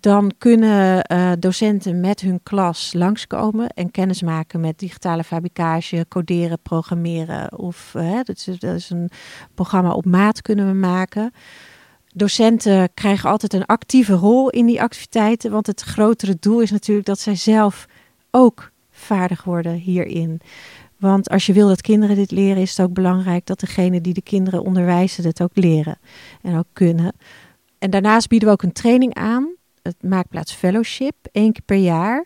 Dan 0.00 0.32
kunnen 0.38 1.04
uh, 1.12 1.32
docenten 1.38 2.00
met 2.00 2.20
hun 2.20 2.40
klas 2.42 2.92
langskomen 2.92 3.68
en 3.68 3.90
kennis 3.90 4.22
maken 4.22 4.60
met 4.60 4.78
digitale 4.78 5.24
fabricage, 5.24 6.06
coderen, 6.08 6.58
programmeren. 6.62 7.58
Of 7.58 7.92
uh, 7.96 8.14
dat, 8.14 8.28
is, 8.28 8.44
dat 8.44 8.74
is 8.74 8.90
een 8.90 9.10
programma 9.54 9.92
op 9.92 10.04
maat 10.04 10.42
kunnen 10.42 10.66
we 10.66 10.74
maken 10.74 11.32
docenten 12.16 12.94
krijgen 12.94 13.30
altijd 13.30 13.52
een 13.52 13.66
actieve 13.66 14.12
rol 14.12 14.50
in 14.50 14.66
die 14.66 14.82
activiteiten. 14.82 15.50
Want 15.50 15.66
het 15.66 15.80
grotere 15.80 16.36
doel 16.40 16.60
is 16.60 16.70
natuurlijk 16.70 17.06
dat 17.06 17.18
zij 17.18 17.34
zelf 17.34 17.86
ook 18.30 18.70
vaardig 18.90 19.44
worden 19.44 19.72
hierin. 19.72 20.40
Want 20.98 21.28
als 21.28 21.46
je 21.46 21.52
wil 21.52 21.68
dat 21.68 21.80
kinderen 21.80 22.16
dit 22.16 22.30
leren, 22.30 22.62
is 22.62 22.76
het 22.76 22.86
ook 22.86 22.92
belangrijk 22.92 23.46
dat 23.46 23.60
degene 23.60 24.00
die 24.00 24.14
de 24.14 24.22
kinderen 24.22 24.62
onderwijzen 24.62 25.24
het 25.24 25.42
ook 25.42 25.50
leren 25.56 25.98
en 26.42 26.58
ook 26.58 26.66
kunnen. 26.72 27.12
En 27.78 27.90
daarnaast 27.90 28.28
bieden 28.28 28.48
we 28.48 28.54
ook 28.54 28.62
een 28.62 28.72
training 28.72 29.14
aan, 29.14 29.55
het 29.86 30.02
Maakplaats 30.02 30.52
Fellowship, 30.52 31.14
één 31.32 31.52
keer 31.52 31.62
per 31.64 31.76
jaar. 31.76 32.24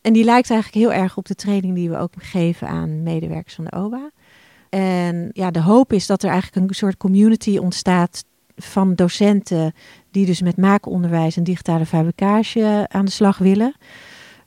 En 0.00 0.12
die 0.12 0.24
lijkt 0.24 0.50
eigenlijk 0.50 0.84
heel 0.84 1.02
erg 1.02 1.16
op 1.16 1.26
de 1.26 1.34
training 1.34 1.74
die 1.74 1.90
we 1.90 1.98
ook 1.98 2.12
geven 2.18 2.68
aan 2.68 3.02
medewerkers 3.02 3.54
van 3.54 3.64
de 3.64 3.76
OBA. 3.76 4.10
En 4.68 5.30
ja, 5.32 5.50
de 5.50 5.60
hoop 5.60 5.92
is 5.92 6.06
dat 6.06 6.22
er 6.22 6.30
eigenlijk 6.30 6.68
een 6.68 6.74
soort 6.74 6.96
community 6.96 7.58
ontstaat 7.58 8.24
van 8.56 8.94
docenten 8.94 9.72
die 10.10 10.26
dus 10.26 10.42
met 10.42 10.56
maakonderwijs 10.56 11.36
en 11.36 11.44
digitale 11.44 11.86
fabricage 11.86 12.86
aan 12.88 13.04
de 13.04 13.10
slag 13.10 13.38
willen. 13.38 13.74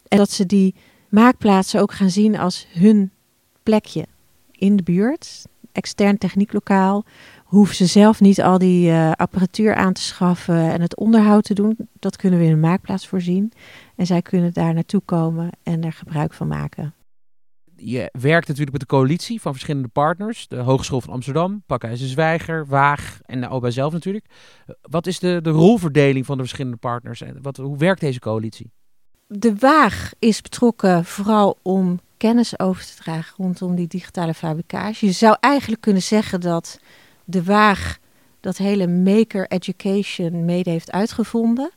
En 0.07 0.17
dat 0.17 0.31
ze 0.31 0.45
die 0.45 0.75
maakplaatsen 1.09 1.81
ook 1.81 1.91
gaan 1.91 2.09
zien 2.09 2.37
als 2.37 2.67
hun 2.73 3.11
plekje 3.63 4.05
in 4.51 4.75
de 4.75 4.83
buurt. 4.83 5.45
Extern 5.71 6.17
technieklokaal. 6.17 7.03
Hoeven 7.45 7.75
ze 7.75 7.85
zelf 7.85 8.19
niet 8.21 8.41
al 8.41 8.57
die 8.57 8.89
uh, 8.89 9.11
apparatuur 9.11 9.75
aan 9.75 9.93
te 9.93 10.01
schaffen 10.01 10.71
en 10.71 10.81
het 10.81 10.95
onderhoud 10.95 11.43
te 11.43 11.53
doen. 11.53 11.77
Dat 11.99 12.15
kunnen 12.15 12.39
we 12.39 12.45
in 12.45 12.51
een 12.51 12.59
maakplaats 12.59 13.07
voorzien. 13.07 13.51
En 13.95 14.05
zij 14.05 14.21
kunnen 14.21 14.53
daar 14.53 14.73
naartoe 14.73 15.01
komen 15.05 15.49
en 15.63 15.83
er 15.83 15.93
gebruik 15.93 16.33
van 16.33 16.47
maken 16.47 16.93
je 17.75 18.09
werkt 18.19 18.47
natuurlijk 18.47 18.71
met 18.71 18.89
de 18.89 18.95
coalitie 18.95 19.41
van 19.41 19.51
verschillende 19.51 19.87
partners. 19.87 20.47
De 20.47 20.55
Hogeschool 20.55 21.01
van 21.01 21.13
Amsterdam, 21.13 21.63
Pakhuizen 21.65 22.07
Zwijger, 22.07 22.67
Waag 22.67 23.19
en 23.25 23.41
de 23.41 23.49
OBA 23.49 23.69
zelf 23.69 23.93
natuurlijk. 23.93 24.25
Wat 24.81 25.07
is 25.07 25.19
de, 25.19 25.39
de 25.41 25.49
rolverdeling 25.49 26.25
van 26.25 26.35
de 26.35 26.43
verschillende 26.43 26.77
partners? 26.77 27.21
En 27.21 27.41
wat, 27.41 27.57
hoe 27.57 27.77
werkt 27.77 28.01
deze 28.01 28.19
coalitie? 28.19 28.71
De 29.27 29.55
Waag 29.55 30.11
is 30.19 30.41
betrokken 30.41 31.05
vooral 31.05 31.57
om 31.61 31.99
kennis 32.17 32.59
over 32.59 32.85
te 32.85 32.95
dragen 32.95 33.33
rondom 33.37 33.75
die 33.75 33.87
digitale 33.87 34.33
fabricage. 34.33 35.05
Je 35.05 35.11
zou 35.11 35.37
eigenlijk 35.39 35.81
kunnen 35.81 36.01
zeggen 36.01 36.41
dat 36.41 36.79
de 37.25 37.43
Waag 37.43 37.97
dat 38.39 38.57
hele 38.57 38.87
maker 38.87 39.47
education 39.47 40.45
mede 40.45 40.69
heeft 40.69 40.91
uitgevonden. 40.91 41.71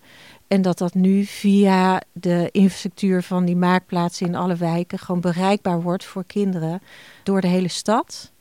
En 0.49 0.63
dat 0.63 0.79
dat 0.79 0.95
nu 0.95 1.25
via 1.25 2.03
de 2.13 2.49
infrastructuur 2.53 3.23
van 3.23 3.45
die 3.45 3.57
maakplaatsen 3.57 4.27
in 4.27 4.35
alle 4.35 4.57
wijken 4.57 4.99
gewoon 4.99 5.21
bereikbaar 5.21 5.83
wordt 5.83 6.05
voor 6.05 6.25
kinderen 6.25 6.83
door 7.23 7.41
de 7.41 7.47
hele 7.47 7.69
stad. 7.69 8.33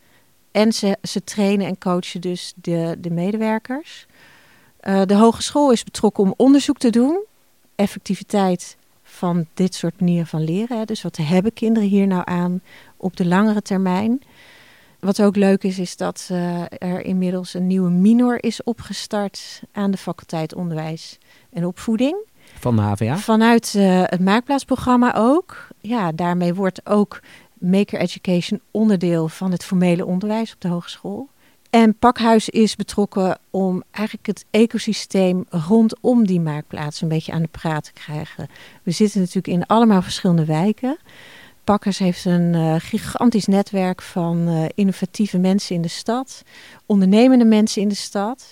En 0.52 0.72
ze, 0.72 0.98
ze 1.02 1.24
trainen 1.24 1.68
en 1.68 1.78
coachen 1.78 2.22
dus 2.22 2.54
de, 2.56 2.96
de 3.00 3.10
medewerkers. 3.10 4.06
Uh, 4.82 5.02
de 5.06 5.16
hogeschool 5.16 5.72
is 5.72 5.84
betrokken 5.84 6.24
om 6.24 6.34
onderzoek 6.38 6.78
te 6.78 6.90
doen. 6.90 7.26
Effectiviteit 7.76 8.78
van 9.04 9.46
dit 9.54 9.76
soort 9.76 10.00
manieren 10.00 10.28
van 10.28 10.44
leren. 10.44 10.78
Hè. 10.78 10.86
Dus 10.86 11.02
wat 11.02 11.18
hebben 11.18 11.54
kinderen 11.54 11.90
hier 11.90 12.08
nou 12.08 12.22
aan 12.26 12.62
op 12.98 13.18
de 13.18 13.26
langere 13.26 13.62
termijn? 13.62 14.22
Wat 15.00 15.22
ook 15.22 15.36
leuk 15.36 15.64
is, 15.64 15.80
is 15.80 15.98
dat 15.98 16.30
uh, 16.32 16.62
er 16.70 17.06
inmiddels 17.06 17.54
een 17.54 17.68
nieuwe 17.68 17.90
minor 17.90 18.44
is 18.44 18.64
opgestart 18.64 19.62
aan 19.72 19.92
de 19.92 19.98
faculteit 19.98 20.56
onderwijs 20.56 21.18
en 21.54 21.66
opvoeding. 21.66 22.16
Van 22.60 22.76
de 22.76 22.82
HVA? 22.82 23.18
Vanuit 23.18 23.74
uh, 23.78 24.02
het 24.06 24.20
maakplaatsprogramma 24.20 25.16
ook. 25.16 25.68
Ja, 25.82 26.12
daarmee 26.12 26.54
wordt 26.54 26.82
ook 26.86 27.20
Maker 27.54 28.00
Education 28.00 28.62
onderdeel 28.72 29.28
van 29.28 29.52
het 29.52 29.64
formele 29.64 30.06
onderwijs 30.06 30.54
op 30.54 30.62
de 30.62 30.68
hogeschool. 30.68 31.30
En 31.70 31.96
Pakhuis 31.96 32.50
is 32.50 32.76
betrokken 32.76 33.38
om 33.50 33.84
eigenlijk 33.92 34.28
het 34.28 34.46
ecosysteem 34.52 35.46
rondom 35.50 36.26
die 36.26 36.40
maakplaats 36.40 37.02
een 37.02 37.08
beetje 37.08 37.32
aan 37.32 37.42
de 37.42 37.48
praat 37.48 37.84
te 37.84 37.94
krijgen. 37.94 38.48
We 38.84 38.92
zitten 38.92 39.20
natuurlijk 39.20 39.48
in 39.48 39.66
allemaal 39.66 40.02
verschillende 40.02 40.46
wijken. 40.46 40.98
Pakhuis 41.68 41.98
heeft 41.98 42.26
een 42.26 42.54
uh, 42.54 42.76
gigantisch 42.78 43.46
netwerk 43.46 44.02
van 44.02 44.48
uh, 44.48 44.66
innovatieve 44.76 45.38
mensen 45.38 45.76
in 45.76 45.82
de 45.82 45.88
stad, 45.88 46.42
ondernemende 46.86 47.46
mensen 47.46 47.82
in 47.82 47.88
de 47.88 47.96
stad. 47.96 48.52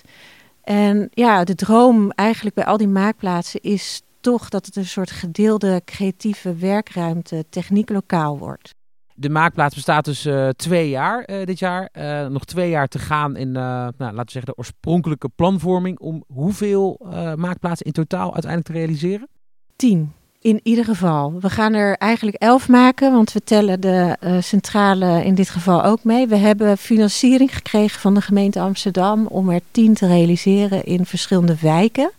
En 0.62 1.08
ja, 1.10 1.44
de 1.44 1.54
droom 1.54 2.10
eigenlijk 2.10 2.56
bij 2.56 2.64
al 2.64 2.76
die 2.76 2.88
maakplaatsen 2.88 3.60
is 3.60 4.02
toch 4.20 4.48
dat 4.48 4.66
het 4.66 4.76
een 4.76 4.86
soort 4.86 5.10
gedeelde 5.10 5.82
creatieve 5.84 6.54
werkruimte, 6.54 7.44
techniek 7.48 7.90
lokaal 7.90 8.38
wordt. 8.38 8.74
De 9.14 9.30
maakplaats 9.30 9.74
bestaat 9.74 10.04
dus 10.04 10.26
uh, 10.26 10.48
twee 10.48 10.88
jaar 10.88 11.30
uh, 11.30 11.44
dit 11.44 11.58
jaar. 11.58 11.88
Uh, 11.92 12.26
nog 12.26 12.44
twee 12.44 12.70
jaar 12.70 12.88
te 12.88 12.98
gaan 12.98 13.36
in, 13.36 13.50
nou, 13.50 13.92
laten 13.98 14.16
we 14.16 14.30
zeggen, 14.30 14.52
de 14.52 14.56
oorspronkelijke 14.56 15.28
planvorming. 15.28 15.98
Om 15.98 16.24
hoeveel 16.32 17.06
maakplaatsen 17.36 17.86
in 17.86 17.92
totaal 17.92 18.32
uiteindelijk 18.32 18.72
te 18.72 18.78
realiseren? 18.78 19.28
Tien. 19.76 20.12
In 20.40 20.60
ieder 20.62 20.84
geval. 20.84 21.40
We 21.40 21.50
gaan 21.50 21.74
er 21.74 21.96
eigenlijk 21.96 22.36
elf 22.36 22.68
maken, 22.68 23.12
want 23.12 23.32
we 23.32 23.44
tellen 23.44 23.80
de 23.80 24.16
uh, 24.20 24.40
centrale 24.40 25.24
in 25.24 25.34
dit 25.34 25.50
geval 25.50 25.84
ook 25.84 26.04
mee. 26.04 26.26
We 26.26 26.36
hebben 26.36 26.78
financiering 26.78 27.54
gekregen 27.54 28.00
van 28.00 28.14
de 28.14 28.20
gemeente 28.20 28.60
Amsterdam 28.60 29.26
om 29.26 29.50
er 29.50 29.60
tien 29.70 29.94
te 29.94 30.06
realiseren 30.06 30.84
in 30.84 31.06
verschillende 31.06 31.56
wijken. 31.60 32.10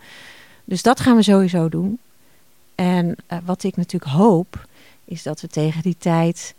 Dus 0.63 0.81
dat 0.81 1.00
gaan 1.00 1.15
we 1.15 1.24
sowieso 1.24 1.69
doen. 1.69 2.00
En 2.75 3.15
uh, 3.31 3.38
wat 3.45 3.63
ik 3.63 3.75
natuurlijk 3.75 4.12
hoop, 4.12 4.67
is 5.05 5.24
dat 5.24 5.41
we 5.41 5.47
tegen 5.47 5.81
die 5.81 5.95
tijd 5.97 6.55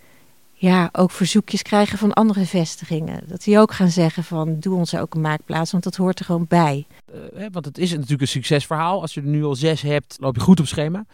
ja, 0.52 0.88
ook 0.92 1.10
verzoekjes 1.10 1.62
krijgen 1.62 1.98
van 1.98 2.12
andere 2.12 2.44
vestigingen. 2.44 3.20
Dat 3.26 3.44
die 3.44 3.58
ook 3.58 3.72
gaan 3.72 3.90
zeggen 3.90 4.24
van 4.24 4.56
doe 4.60 4.76
ons 4.76 4.96
ook 4.96 5.14
een 5.14 5.20
maakplaats, 5.20 5.70
want 5.70 5.84
dat 5.84 5.96
hoort 5.96 6.18
er 6.18 6.24
gewoon 6.24 6.46
bij. 6.48 6.86
Uh, 7.14 7.46
want 7.52 7.64
het 7.64 7.78
is 7.78 7.90
natuurlijk 7.90 8.20
een 8.20 8.28
succesverhaal. 8.28 9.00
Als 9.00 9.14
je 9.14 9.20
er 9.20 9.26
nu 9.26 9.44
al 9.44 9.54
zes 9.54 9.82
hebt, 9.82 10.16
loop 10.20 10.34
je 10.34 10.40
goed 10.40 10.60
op 10.60 10.66
schema 10.66 11.04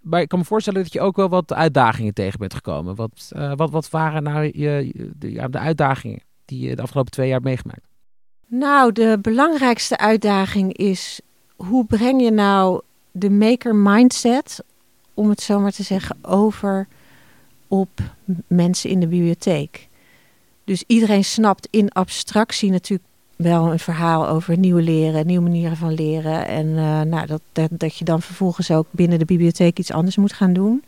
maar 0.00 0.20
ik 0.20 0.28
kan 0.28 0.38
me 0.38 0.44
voorstellen 0.44 0.82
dat 0.82 0.92
je 0.92 1.00
ook 1.00 1.16
wel 1.16 1.28
wat 1.28 1.52
uitdagingen 1.52 2.14
tegen 2.14 2.38
bent 2.38 2.54
gekomen. 2.54 2.94
Wat, 2.94 3.30
uh, 3.36 3.52
wat, 3.56 3.70
wat 3.70 3.90
waren 3.90 4.22
nou 4.22 4.44
je, 4.44 4.92
de, 5.16 5.48
de 5.50 5.58
uitdagingen 5.58 6.20
die 6.44 6.68
je 6.68 6.76
de 6.76 6.82
afgelopen 6.82 7.12
twee 7.12 7.26
jaar 7.26 7.34
hebt 7.34 7.48
meegemaakt? 7.48 7.86
Nou, 8.46 8.92
de 8.92 9.18
belangrijkste 9.22 9.98
uitdaging 9.98 10.76
is 10.76 11.20
hoe 11.56 11.86
breng 11.86 12.22
je 12.22 12.30
nou 12.30 12.80
de 13.10 13.30
maker 13.30 13.74
mindset, 13.74 14.64
om 15.14 15.28
het 15.28 15.40
zo 15.40 15.60
maar 15.60 15.72
te 15.72 15.82
zeggen, 15.82 16.16
over 16.22 16.88
op 17.68 17.88
mensen 18.46 18.90
in 18.90 19.00
de 19.00 19.06
bibliotheek. 19.06 19.88
Dus 20.64 20.84
iedereen 20.86 21.24
snapt 21.24 21.68
in 21.70 21.92
abstractie 21.92 22.70
natuurlijk 22.70 23.07
wel 23.38 23.72
een 23.72 23.78
verhaal 23.78 24.28
over 24.28 24.58
nieuwe 24.58 24.82
leren, 24.82 25.26
nieuwe 25.26 25.48
manieren 25.48 25.76
van 25.76 25.92
leren. 25.92 26.46
En 26.46 26.66
uh, 26.66 27.00
nou, 27.00 27.26
dat, 27.26 27.40
dat, 27.52 27.68
dat 27.70 27.96
je 27.96 28.04
dan 28.04 28.22
vervolgens 28.22 28.70
ook 28.70 28.86
binnen 28.90 29.18
de 29.18 29.24
bibliotheek 29.24 29.78
iets 29.78 29.92
anders 29.92 30.16
moet 30.16 30.32
gaan 30.32 30.52
doen. 30.52 30.84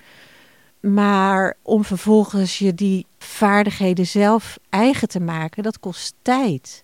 Maar 0.81 1.57
om 1.63 1.85
vervolgens 1.85 2.59
je 2.59 2.75
die 2.75 3.07
vaardigheden 3.19 4.07
zelf 4.07 4.59
eigen 4.69 5.09
te 5.09 5.21
maken, 5.21 5.63
dat 5.63 5.81
kost 5.81 6.15
tijd. 6.23 6.83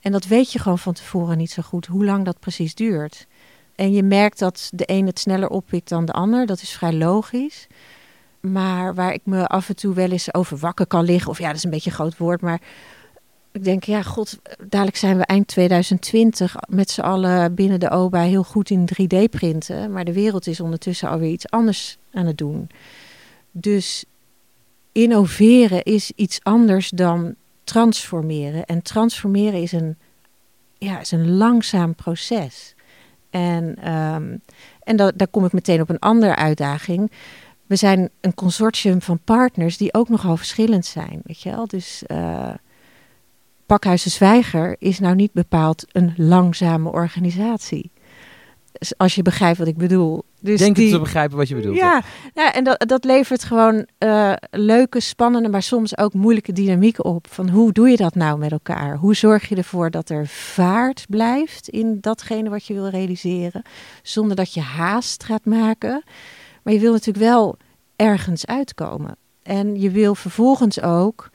En 0.00 0.12
dat 0.12 0.26
weet 0.26 0.52
je 0.52 0.58
gewoon 0.58 0.78
van 0.78 0.92
tevoren 0.92 1.38
niet 1.38 1.50
zo 1.50 1.62
goed, 1.62 1.86
hoe 1.86 2.04
lang 2.04 2.24
dat 2.24 2.40
precies 2.40 2.74
duurt. 2.74 3.26
En 3.74 3.92
je 3.92 4.02
merkt 4.02 4.38
dat 4.38 4.70
de 4.74 4.84
een 4.86 5.06
het 5.06 5.18
sneller 5.18 5.48
oppikt 5.48 5.88
dan 5.88 6.04
de 6.04 6.12
ander, 6.12 6.46
dat 6.46 6.62
is 6.62 6.70
vrij 6.72 6.92
logisch. 6.92 7.66
Maar 8.40 8.94
waar 8.94 9.12
ik 9.12 9.22
me 9.24 9.46
af 9.46 9.68
en 9.68 9.76
toe 9.76 9.94
wel 9.94 10.10
eens 10.10 10.34
over 10.34 10.56
wakker 10.56 10.86
kan 10.86 11.04
liggen, 11.04 11.30
of 11.30 11.38
ja, 11.38 11.46
dat 11.46 11.56
is 11.56 11.64
een 11.64 11.70
beetje 11.70 11.90
een 11.90 11.96
groot 11.96 12.16
woord, 12.16 12.40
maar 12.40 12.60
ik 13.54 13.64
denk, 13.64 13.84
ja, 13.84 14.02
god, 14.02 14.38
dadelijk 14.68 14.96
zijn 14.96 15.16
we 15.16 15.24
eind 15.24 15.46
2020 15.46 16.56
met 16.68 16.90
z'n 16.90 17.00
allen 17.00 17.54
binnen 17.54 17.80
de 17.80 17.90
OBA 17.90 18.20
heel 18.20 18.42
goed 18.42 18.70
in 18.70 18.88
3D-printen. 18.88 19.92
Maar 19.92 20.04
de 20.04 20.12
wereld 20.12 20.46
is 20.46 20.60
ondertussen 20.60 21.08
alweer 21.08 21.30
iets 21.30 21.50
anders 21.50 21.98
aan 22.12 22.26
het 22.26 22.38
doen. 22.38 22.68
Dus 23.50 24.04
innoveren 24.92 25.82
is 25.82 26.12
iets 26.16 26.40
anders 26.42 26.90
dan 26.90 27.34
transformeren. 27.64 28.64
En 28.64 28.82
transformeren 28.82 29.62
is 29.62 29.72
een 29.72 29.96
ja, 30.78 31.00
is 31.00 31.10
een 31.10 31.36
langzaam 31.36 31.94
proces. 31.94 32.74
En, 33.30 33.76
ehm, 33.82 34.36
en 34.82 34.96
da 34.96 35.12
daar 35.14 35.28
kom 35.28 35.44
ik 35.44 35.52
meteen 35.52 35.80
op 35.80 35.88
een 35.88 35.98
andere 35.98 36.36
uitdaging. 36.36 37.10
We 37.66 37.76
zijn 37.76 38.10
een 38.20 38.34
consortium 38.34 39.02
van 39.02 39.18
partners 39.24 39.76
die 39.76 39.94
ook 39.94 40.08
nogal 40.08 40.36
verschillend 40.36 40.86
zijn. 40.86 41.20
Weet 41.24 41.40
je 41.40 41.50
wel? 41.50 41.66
Dus 41.66 42.02
uh, 42.06 42.54
Pakhuizen 43.66 44.10
Zwijger 44.10 44.76
is 44.78 44.98
nou 44.98 45.14
niet 45.14 45.32
bepaald 45.32 45.84
een 45.92 46.14
langzame 46.16 46.90
organisatie. 46.90 47.92
Als 48.96 49.14
je 49.14 49.22
begrijpt 49.22 49.58
wat 49.58 49.66
ik 49.66 49.76
bedoel. 49.76 50.22
Dus 50.40 50.58
Denk 50.58 50.76
die, 50.76 50.90
te 50.90 50.98
begrijpen 50.98 51.36
wat 51.36 51.48
je 51.48 51.54
bedoelt. 51.54 51.76
Ja, 51.76 52.02
ja 52.34 52.52
en 52.52 52.64
dat, 52.64 52.84
dat 52.86 53.04
levert 53.04 53.44
gewoon 53.44 53.86
uh, 53.98 54.32
leuke, 54.50 55.00
spannende, 55.00 55.48
maar 55.48 55.62
soms 55.62 55.98
ook 55.98 56.12
moeilijke 56.12 56.52
dynamiek 56.52 57.04
op. 57.04 57.26
Van 57.30 57.48
hoe 57.48 57.72
doe 57.72 57.88
je 57.88 57.96
dat 57.96 58.14
nou 58.14 58.38
met 58.38 58.52
elkaar? 58.52 58.96
Hoe 58.96 59.14
zorg 59.14 59.48
je 59.48 59.56
ervoor 59.56 59.90
dat 59.90 60.08
er 60.08 60.26
vaart 60.26 61.06
blijft 61.08 61.68
in 61.68 61.98
datgene 62.00 62.50
wat 62.50 62.66
je 62.66 62.74
wil 62.74 62.88
realiseren, 62.88 63.62
zonder 64.02 64.36
dat 64.36 64.54
je 64.54 64.60
haast 64.60 65.24
gaat 65.24 65.44
maken? 65.44 66.02
Maar 66.62 66.72
je 66.72 66.80
wil 66.80 66.92
natuurlijk 66.92 67.24
wel 67.24 67.56
ergens 67.96 68.46
uitkomen. 68.46 69.16
En 69.42 69.80
je 69.80 69.90
wil 69.90 70.14
vervolgens 70.14 70.82
ook 70.82 71.30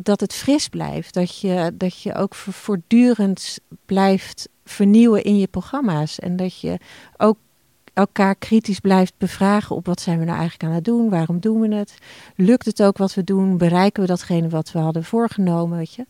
dat 0.00 0.20
het 0.20 0.32
fris 0.32 0.68
blijft. 0.68 1.14
Dat 1.14 1.40
je, 1.40 1.70
dat 1.74 2.02
je 2.02 2.14
ook 2.14 2.34
voortdurend 2.34 3.58
blijft 3.86 4.48
vernieuwen 4.64 5.24
in 5.24 5.38
je 5.38 5.46
programma's. 5.46 6.18
En 6.18 6.36
dat 6.36 6.60
je 6.60 6.78
ook 7.16 7.38
elkaar 7.92 8.36
kritisch 8.36 8.80
blijft 8.80 9.14
bevragen 9.18 9.76
op 9.76 9.86
wat 9.86 10.00
zijn 10.00 10.18
we 10.18 10.24
nou 10.24 10.38
eigenlijk 10.38 10.68
aan 10.68 10.74
het 10.76 10.84
doen, 10.84 11.10
waarom 11.10 11.40
doen 11.40 11.60
we 11.60 11.74
het, 11.74 11.98
lukt 12.36 12.66
het 12.66 12.82
ook 12.82 12.96
wat 12.98 13.14
we 13.14 13.24
doen, 13.24 13.58
bereiken 13.58 14.02
we 14.02 14.08
datgene 14.08 14.48
wat 14.48 14.72
we 14.72 14.78
hadden 14.78 15.04
voorgenomen, 15.04 15.78
weet 15.78 15.94
je. 15.94 16.06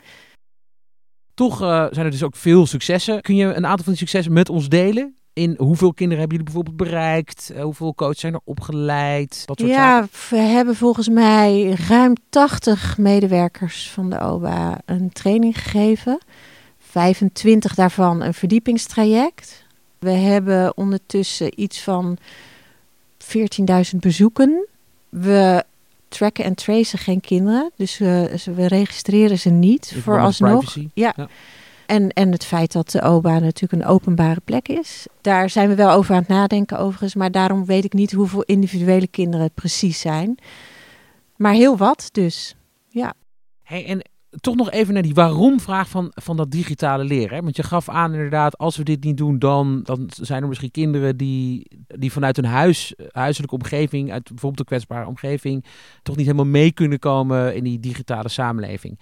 Toch 1.34 1.62
uh, 1.62 1.86
zijn 1.90 2.04
er 2.04 2.10
dus 2.10 2.22
ook 2.22 2.36
veel 2.36 2.66
successen. 2.66 3.22
Kun 3.22 3.36
je 3.36 3.44
een 3.44 3.66
aantal 3.66 3.84
van 3.84 3.92
die 3.92 3.96
successen 3.96 4.32
met 4.32 4.48
ons 4.48 4.68
delen? 4.68 5.16
In 5.32 5.54
hoeveel 5.58 5.94
kinderen 5.94 6.18
hebben 6.18 6.38
jullie 6.38 6.52
bijvoorbeeld 6.52 6.90
bereikt? 6.90 7.50
Uh, 7.54 7.62
hoeveel 7.62 7.94
coaches 7.94 8.20
zijn 8.20 8.34
er 8.34 8.40
opgeleid? 8.44 9.42
Dat 9.46 9.58
soort 9.58 9.70
ja, 9.70 10.06
we 10.30 10.36
hebben 10.36 10.76
volgens 10.76 11.08
mij 11.08 11.76
ruim 11.88 12.14
80 12.28 12.98
medewerkers 12.98 13.90
van 13.90 14.10
de 14.10 14.20
OBA 14.20 14.80
een 14.84 15.12
training 15.12 15.62
gegeven. 15.62 16.18
25 16.78 17.74
daarvan 17.74 18.22
een 18.22 18.34
verdiepingstraject. 18.34 19.64
We 19.98 20.10
hebben 20.10 20.76
ondertussen 20.76 21.60
iets 21.60 21.82
van 21.82 22.18
14.000 23.18 23.98
bezoeken. 23.98 24.66
We 25.08 25.64
tracken 26.08 26.44
en 26.44 26.54
tracen 26.54 26.98
geen 26.98 27.20
kinderen, 27.20 27.70
dus 27.76 27.98
we, 27.98 28.40
we 28.54 28.66
registreren 28.66 29.38
ze 29.38 29.50
niet 29.50 29.92
Ik 29.94 30.02
vooralsnog. 30.02 30.74
Ja. 30.94 31.12
ja. 31.16 31.28
En, 31.86 32.08
en 32.08 32.32
het 32.32 32.44
feit 32.44 32.72
dat 32.72 32.90
de 32.90 33.02
OBA 33.02 33.38
natuurlijk 33.38 33.82
een 33.82 33.88
openbare 33.88 34.40
plek 34.44 34.68
is. 34.68 35.06
Daar 35.20 35.50
zijn 35.50 35.68
we 35.68 35.74
wel 35.74 35.90
over 35.90 36.14
aan 36.14 36.20
het 36.20 36.28
nadenken 36.28 36.78
overigens. 36.78 37.14
Maar 37.14 37.30
daarom 37.30 37.64
weet 37.64 37.84
ik 37.84 37.92
niet 37.92 38.12
hoeveel 38.12 38.42
individuele 38.42 39.06
kinderen 39.06 39.46
het 39.46 39.54
precies 39.54 40.00
zijn. 40.00 40.38
Maar 41.36 41.52
heel 41.52 41.76
wat 41.76 42.08
dus, 42.12 42.56
ja. 42.88 43.14
Hey, 43.62 43.86
en 43.86 44.02
toch 44.40 44.56
nog 44.56 44.70
even 44.70 44.94
naar 44.94 45.02
die 45.02 45.14
waarom-vraag 45.14 45.88
van, 45.88 46.12
van 46.14 46.36
dat 46.36 46.50
digitale 46.50 47.04
leren. 47.04 47.36
Hè? 47.36 47.42
Want 47.42 47.56
je 47.56 47.62
gaf 47.62 47.88
aan 47.88 48.12
inderdaad, 48.12 48.58
als 48.58 48.76
we 48.76 48.82
dit 48.82 49.04
niet 49.04 49.16
doen, 49.16 49.38
dan, 49.38 49.80
dan 49.82 50.10
zijn 50.14 50.42
er 50.42 50.48
misschien 50.48 50.70
kinderen 50.70 51.16
die, 51.16 51.70
die 51.86 52.12
vanuit 52.12 52.38
een 52.38 52.44
huis, 52.44 52.94
huiselijke 53.10 53.54
omgeving, 53.54 54.12
uit 54.12 54.28
bijvoorbeeld 54.28 54.58
een 54.58 54.64
kwetsbare 54.64 55.06
omgeving, 55.06 55.64
toch 56.02 56.16
niet 56.16 56.26
helemaal 56.26 56.46
mee 56.46 56.72
kunnen 56.72 56.98
komen 56.98 57.54
in 57.54 57.64
die 57.64 57.80
digitale 57.80 58.28
samenleving. 58.28 58.98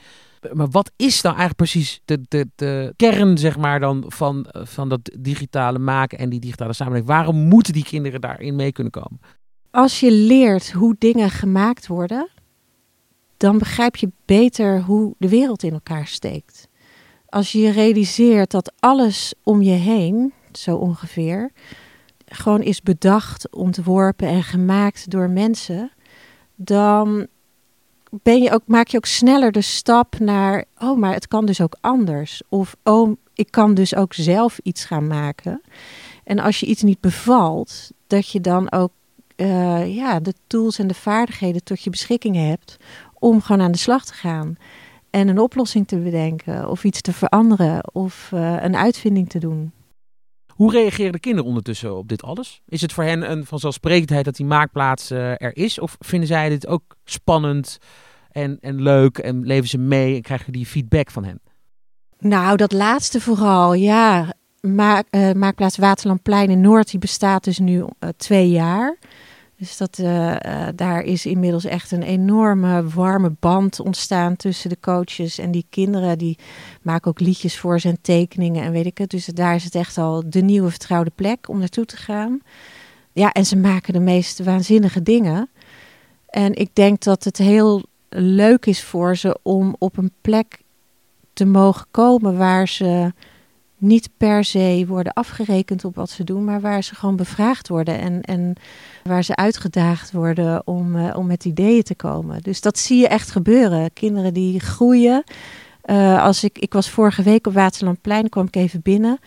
Maar 0.53 0.69
wat 0.71 0.93
is 0.97 1.21
dan 1.21 1.31
eigenlijk 1.31 1.57
precies 1.57 2.01
de, 2.05 2.21
de, 2.29 2.49
de 2.55 2.93
kern, 2.97 3.39
zeg 3.39 3.59
maar, 3.59 3.81
dan 3.81 4.05
van, 4.07 4.47
van 4.51 4.89
dat 4.89 5.11
digitale 5.19 5.79
maken 5.79 6.19
en 6.19 6.29
die 6.29 6.41
digitale 6.41 6.73
samenleving? 6.73 7.11
Waarom 7.11 7.37
moeten 7.37 7.73
die 7.73 7.85
kinderen 7.85 8.21
daarin 8.21 8.57
mee 8.57 8.73
kunnen 8.73 8.93
komen? 8.93 9.21
Als 9.71 10.01
je 10.01 10.13
leert 10.13 10.73
hoe 10.73 10.97
dingen 10.99 11.31
gemaakt 11.31 11.87
worden, 11.87 12.29
dan 13.37 13.59
begrijp 13.59 13.97
je 13.97 14.13
beter 14.25 14.83
hoe 14.83 15.15
de 15.19 15.29
wereld 15.29 15.63
in 15.63 15.73
elkaar 15.73 16.07
steekt. 16.07 16.69
Als 17.27 17.53
je 17.53 17.71
realiseert 17.71 18.51
dat 18.51 18.73
alles 18.79 19.35
om 19.43 19.63
je 19.63 19.71
heen, 19.71 20.33
zo 20.53 20.77
ongeveer, 20.77 21.51
gewoon 22.25 22.63
is 22.63 22.83
bedacht, 22.83 23.51
ontworpen 23.51 24.29
en 24.29 24.43
gemaakt 24.43 25.11
door 25.11 25.31
mensen, 25.31 25.93
dan 26.55 27.27
ben 28.11 28.43
je 28.43 28.53
ook, 28.53 28.63
maak 28.67 28.89
je 28.89 28.97
ook 28.97 29.07
sneller 29.07 29.53
de 29.53 29.61
stap 29.61 30.19
naar, 30.19 30.65
oh, 30.79 30.99
maar 30.99 31.13
het 31.13 31.29
kan 31.29 31.47
dus 31.47 31.61
ook 31.61 31.77
anders. 31.81 32.43
Of, 32.49 32.77
oh, 32.83 33.17
ik 33.35 33.51
kan 33.51 33.75
dus 33.75 33.95
ook 33.95 34.15
zelf 34.15 34.59
iets 34.63 34.85
gaan 34.85 35.07
maken. 35.07 35.63
En 36.25 36.39
als 36.39 36.61
je 36.61 36.67
iets 36.67 36.83
niet 36.83 37.01
bevalt, 37.01 37.91
dat 38.07 38.31
je 38.31 38.41
dan 38.41 38.73
ook 38.73 38.91
uh, 39.37 39.95
ja, 39.95 40.21
de 40.21 40.35
tools 40.47 40.79
en 40.79 40.87
de 40.87 40.95
vaardigheden 40.95 41.65
tot 41.65 41.83
je 41.83 41.91
beschikking 41.91 42.37
hebt 42.37 42.77
om 43.19 43.41
gewoon 43.41 43.63
aan 43.63 43.73
de 43.73 43.79
slag 43.79 44.05
te 44.05 44.15
gaan. 44.15 44.57
En 45.11 45.29
een 45.29 45.39
oplossing 45.39 45.89
te 45.89 45.99
bedenken, 45.99 46.69
of 46.69 46.85
iets 46.85 47.01
te 47.01 47.13
veranderen, 47.13 47.95
of 47.95 48.31
uh, 48.35 48.63
een 48.63 48.77
uitvinding 48.77 49.29
te 49.29 49.39
doen. 49.39 49.73
Hoe 50.61 50.73
reageren 50.73 51.13
de 51.13 51.21
kinderen 51.21 51.49
ondertussen 51.49 51.97
op 51.97 52.09
dit 52.09 52.23
alles? 52.23 52.63
Is 52.67 52.81
het 52.81 52.93
voor 52.93 53.05
hen 53.05 53.31
een 53.31 53.47
vanzelfsprekendheid 53.47 54.25
dat 54.25 54.37
die 54.37 54.47
maakplaats 54.47 55.11
uh, 55.11 55.31
er 55.31 55.57
is? 55.57 55.79
Of 55.79 55.97
vinden 55.99 56.29
zij 56.29 56.49
dit 56.49 56.67
ook 56.67 56.83
spannend 57.05 57.79
en, 58.31 58.59
en 58.61 58.83
leuk 58.83 59.19
en 59.19 59.47
leven 59.47 59.69
ze 59.69 59.79
mee 59.79 60.15
en 60.15 60.23
krijgen 60.23 60.53
die 60.53 60.67
feedback 60.67 61.11
van 61.11 61.25
hen? 61.25 61.41
Nou, 62.19 62.57
dat 62.57 62.73
laatste 62.73 63.21
vooral, 63.21 63.75
ja. 63.75 64.35
Maak, 64.61 65.07
uh, 65.11 65.33
maakplaats 65.33 65.77
Waterlandplein 65.77 66.51
in 66.51 66.61
Noord, 66.61 66.91
die 66.91 67.01
bestaat 67.01 67.45
dus 67.45 67.59
nu 67.59 67.79
uh, 67.79 67.87
twee 68.17 68.51
jaar. 68.51 68.99
Dus 69.61 69.77
dat, 69.77 69.99
uh, 69.99 70.31
uh, 70.31 70.67
daar 70.75 71.03
is 71.03 71.27
inmiddels 71.27 71.65
echt 71.65 71.91
een 71.91 72.03
enorme 72.03 72.89
warme 72.89 73.33
band 73.41 73.81
ontstaan 73.81 74.37
tussen 74.37 74.71
de 74.71 74.81
coaches 74.81 75.39
en 75.39 75.51
die 75.51 75.67
kinderen. 75.71 76.19
Die 76.19 76.39
maken 76.83 77.11
ook 77.11 77.21
liedjes 77.21 77.59
voor 77.59 77.81
zijn 77.81 77.99
tekeningen 78.01 78.65
en 78.65 78.73
weet 78.73 78.87
ik 78.87 78.99
het. 78.99 79.11
Dus 79.11 79.27
daar 79.27 79.55
is 79.55 79.65
het 79.65 79.75
echt 79.75 79.99
al 79.99 80.23
de 80.27 80.41
nieuwe 80.41 80.71
vertrouwde 80.71 81.11
plek 81.15 81.49
om 81.49 81.59
naartoe 81.59 81.85
te 81.85 81.97
gaan. 81.97 82.41
Ja, 83.13 83.33
en 83.33 83.47
ze 83.47 83.57
maken 83.57 83.93
de 83.93 84.01
meest 84.01 84.45
waanzinnige 84.45 85.03
dingen. 85.03 85.51
En 86.29 86.55
ik 86.55 86.75
denk 86.75 87.03
dat 87.03 87.25
het 87.25 87.37
heel 87.37 87.83
leuk 88.09 88.67
is 88.67 88.83
voor 88.83 89.17
ze 89.17 89.39
om 89.43 89.77
op 89.79 89.97
een 89.97 90.13
plek 90.21 90.63
te 91.33 91.45
mogen 91.45 91.87
komen 91.91 92.37
waar 92.37 92.69
ze 92.69 93.13
niet 93.81 94.09
per 94.17 94.45
se 94.45 94.85
worden 94.89 95.13
afgerekend 95.13 95.85
op 95.85 95.95
wat 95.95 96.11
ze 96.11 96.25
doen, 96.25 96.45
maar 96.45 96.61
waar 96.61 96.83
ze 96.83 96.95
gewoon 96.95 97.17
bevraagd 97.17 97.69
worden 97.69 97.99
en, 97.99 98.21
en 98.21 98.55
waar 99.03 99.25
ze 99.25 99.37
uitgedaagd 99.37 100.13
worden 100.13 100.67
om, 100.67 100.97
uh, 100.97 101.17
om 101.17 101.27
met 101.27 101.45
ideeën 101.45 101.83
te 101.83 101.95
komen. 101.95 102.43
Dus 102.43 102.61
dat 102.61 102.79
zie 102.79 103.01
je 103.01 103.09
echt 103.09 103.31
gebeuren. 103.31 103.93
Kinderen 103.93 104.35
die 104.35 104.61
groeien. 104.61 105.25
Uh, 105.85 106.23
als 106.23 106.45
ik, 106.45 106.59
ik 106.59 106.73
was 106.73 106.91
vorige 106.91 107.23
week 107.23 107.47
op 107.47 107.53
Waterlandplein, 107.53 108.29
kwam 108.29 108.47
ik 108.47 108.57
even 108.57 108.83
binnen. 108.83 109.19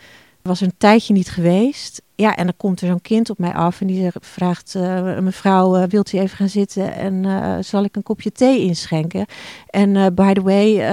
Was 0.42 0.60
een 0.60 0.74
tijdje 0.78 1.14
niet 1.14 1.30
geweest. 1.30 2.02
Ja, 2.16 2.36
en 2.36 2.44
dan 2.44 2.56
komt 2.56 2.80
er 2.80 2.88
zo'n 2.88 3.00
kind 3.00 3.30
op 3.30 3.38
mij 3.38 3.52
af 3.52 3.80
en 3.80 3.86
die 3.86 4.10
vraagt: 4.20 4.74
uh, 4.76 5.18
Mevrouw, 5.18 5.86
wilt 5.86 6.12
u 6.12 6.18
even 6.18 6.36
gaan 6.36 6.48
zitten 6.48 6.94
en 6.94 7.64
zal 7.64 7.84
ik 7.84 7.96
een 7.96 8.02
kopje 8.02 8.32
thee 8.32 8.60
inschenken? 8.60 9.26
En 9.70 10.14
by 10.14 10.32
the 10.32 10.42
way. 10.42 10.92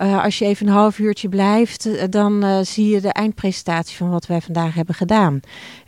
Uh, 0.00 0.24
als 0.24 0.38
je 0.38 0.44
even 0.44 0.66
een 0.66 0.72
half 0.72 0.98
uurtje 0.98 1.28
blijft, 1.28 2.12
dan 2.12 2.64
zie 2.66 2.88
je 2.88 3.00
de 3.00 3.12
eindpresentatie 3.12 3.96
van 3.96 4.10
wat 4.10 4.26
wij 4.26 4.40
vandaag 4.40 4.74
hebben 4.74 4.94
gedaan. 4.94 5.40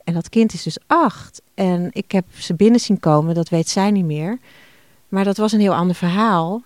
En 0.04 0.14
dat 0.14 0.28
kind 0.28 0.52
is 0.52 0.62
dus 0.62 0.78
acht. 0.86 1.42
En 1.54 1.88
ik 1.92 2.12
heb 2.12 2.24
ze 2.34 2.54
binnen 2.54 2.80
zien 2.80 3.00
komen, 3.00 3.34
dat 3.34 3.48
weet 3.48 3.68
zij 3.68 3.90
niet 3.90 4.04
meer. 4.04 4.38
Maar 5.08 5.24
dat 5.24 5.36
was 5.36 5.52
een 5.52 5.60
heel 5.60 5.74
ander 5.74 5.96
verhaal. 5.96 6.62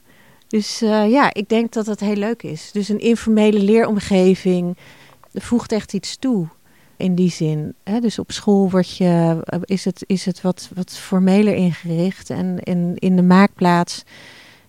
Dus 0.48 0.78
ja, 0.78 1.34
ik 1.34 1.48
denk 1.48 1.72
dat 1.72 1.84
dat 1.84 2.00
heel 2.00 2.16
leuk 2.16 2.42
is. 2.42 2.72
Dus 2.72 2.88
een 2.88 3.00
informele 3.00 3.60
leeromgeving 3.60 4.76
voegt 5.34 5.72
echt 5.72 5.92
iets 5.92 6.16
toe. 6.16 6.46
In 6.98 7.14
die 7.14 7.30
zin. 7.30 7.74
Hè? 7.84 8.00
Dus 8.00 8.18
op 8.18 8.32
school 8.32 8.70
wordt 8.70 8.96
je, 8.96 9.40
is 9.64 9.84
het, 9.84 10.04
is 10.06 10.24
het 10.24 10.40
wat, 10.40 10.70
wat 10.74 10.98
formeler 10.98 11.54
ingericht. 11.54 12.30
En 12.30 12.58
in, 12.58 12.92
in 12.94 13.16
de 13.16 13.22
maakplaats 13.22 14.02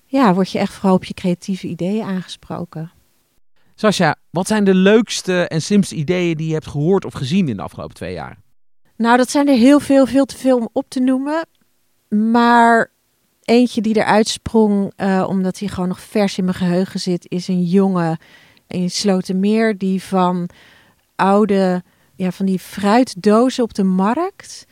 ja, 0.06 0.34
word 0.34 0.52
je 0.52 0.60
echt 0.60 0.74
vooral 0.74 0.96
op 0.96 1.04
je 1.04 1.14
creatieve 1.14 1.68
ideeën 1.68 2.04
aangesproken. 2.04 2.92
Sascha, 3.76 4.16
wat 4.30 4.48
zijn 4.48 4.64
de 4.64 4.74
leukste 4.74 5.48
en 5.48 5.62
simpelste 5.62 5.96
ideeën 5.96 6.38
die 6.38 6.48
je 6.48 6.54
hebt 6.54 6.68
gehoord 6.68 7.06
of 7.06 7.14
gezien 7.14 7.50
in 7.50 7.56
de 7.56 7.62
afgelopen 7.62 7.96
twee 7.96 8.14
jaar? 8.14 8.38
Nou, 8.96 9.18
dat 9.18 9.30
zijn 9.30 9.48
er 9.48 9.58
heel 9.58 9.80
veel, 9.80 10.06
veel 10.06 10.26
te 10.26 10.38
veel 10.38 10.58
om 10.58 10.70
op 10.72 10.86
te 10.90 11.00
noemen. 11.00 11.46
Maar 12.10 12.92
eentje 13.44 13.82
die 13.82 13.98
eruit 13.98 14.28
sprong, 14.28 14.94
uh, 14.98 15.26
omdat 15.28 15.60
hij 15.60 15.68
gewoon 15.68 15.90
nog 15.90 16.02
vers 16.02 16.38
in 16.38 16.44
mijn 16.44 16.58
geheugen 16.58 17.00
zit, 17.00 17.26
is 17.30 17.48
een 17.48 17.64
jongen 17.64 18.18
in 18.68 18.90
Slotermeer 18.90 19.78
die 19.78 20.04
van 20.04 20.50
oude, 21.16 21.84
ja, 22.20 22.32
van 22.32 22.46
die 22.46 22.60
fruitdozen 22.60 23.64
op 23.64 23.74
de 23.74 23.84
markt 23.84 24.66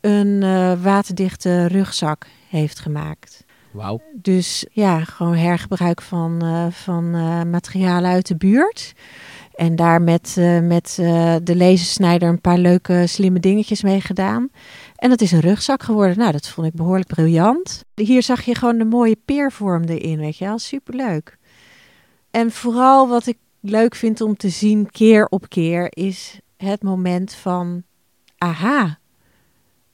een 0.00 0.42
uh, 0.42 0.82
waterdichte 0.82 1.66
rugzak 1.66 2.26
heeft 2.48 2.78
gemaakt. 2.78 3.44
Wauw. 3.70 4.00
Dus 4.12 4.66
ja, 4.70 5.04
gewoon 5.04 5.34
hergebruik 5.34 6.02
van, 6.02 6.44
uh, 6.44 6.66
van 6.70 7.04
uh, 7.14 7.42
materialen 7.42 8.10
uit 8.10 8.26
de 8.26 8.36
buurt. 8.36 8.92
En 9.54 9.76
daar 9.76 10.02
met, 10.02 10.36
met 10.62 10.94
de 11.42 11.56
lasersnijder 11.56 12.28
een 12.28 12.40
paar 12.40 12.58
leuke, 12.58 13.06
slimme 13.06 13.40
dingetjes 13.40 13.82
mee 13.82 14.00
gedaan. 14.00 14.48
En 14.96 15.10
dat 15.10 15.20
is 15.20 15.32
een 15.32 15.40
rugzak 15.40 15.82
geworden. 15.82 16.18
Nou, 16.18 16.32
dat 16.32 16.48
vond 16.48 16.66
ik 16.66 16.74
behoorlijk 16.74 17.08
briljant. 17.08 17.84
Hier 17.94 18.22
zag 18.22 18.42
je 18.42 18.54
gewoon 18.54 18.78
de 18.78 18.84
mooie 18.84 19.16
peervorm 19.24 19.84
erin, 19.84 20.18
weet 20.18 20.36
je 20.36 20.44
wel. 20.44 20.58
Superleuk. 20.58 21.38
En 22.30 22.50
vooral 22.50 23.08
wat 23.08 23.26
ik 23.26 23.36
leuk 23.60 23.94
vind 23.94 24.20
om 24.20 24.36
te 24.36 24.48
zien 24.48 24.90
keer 24.90 25.26
op 25.26 25.48
keer 25.48 25.86
is 25.90 26.40
het 26.56 26.82
moment 26.82 27.32
van 27.32 27.82
aha. 28.38 28.98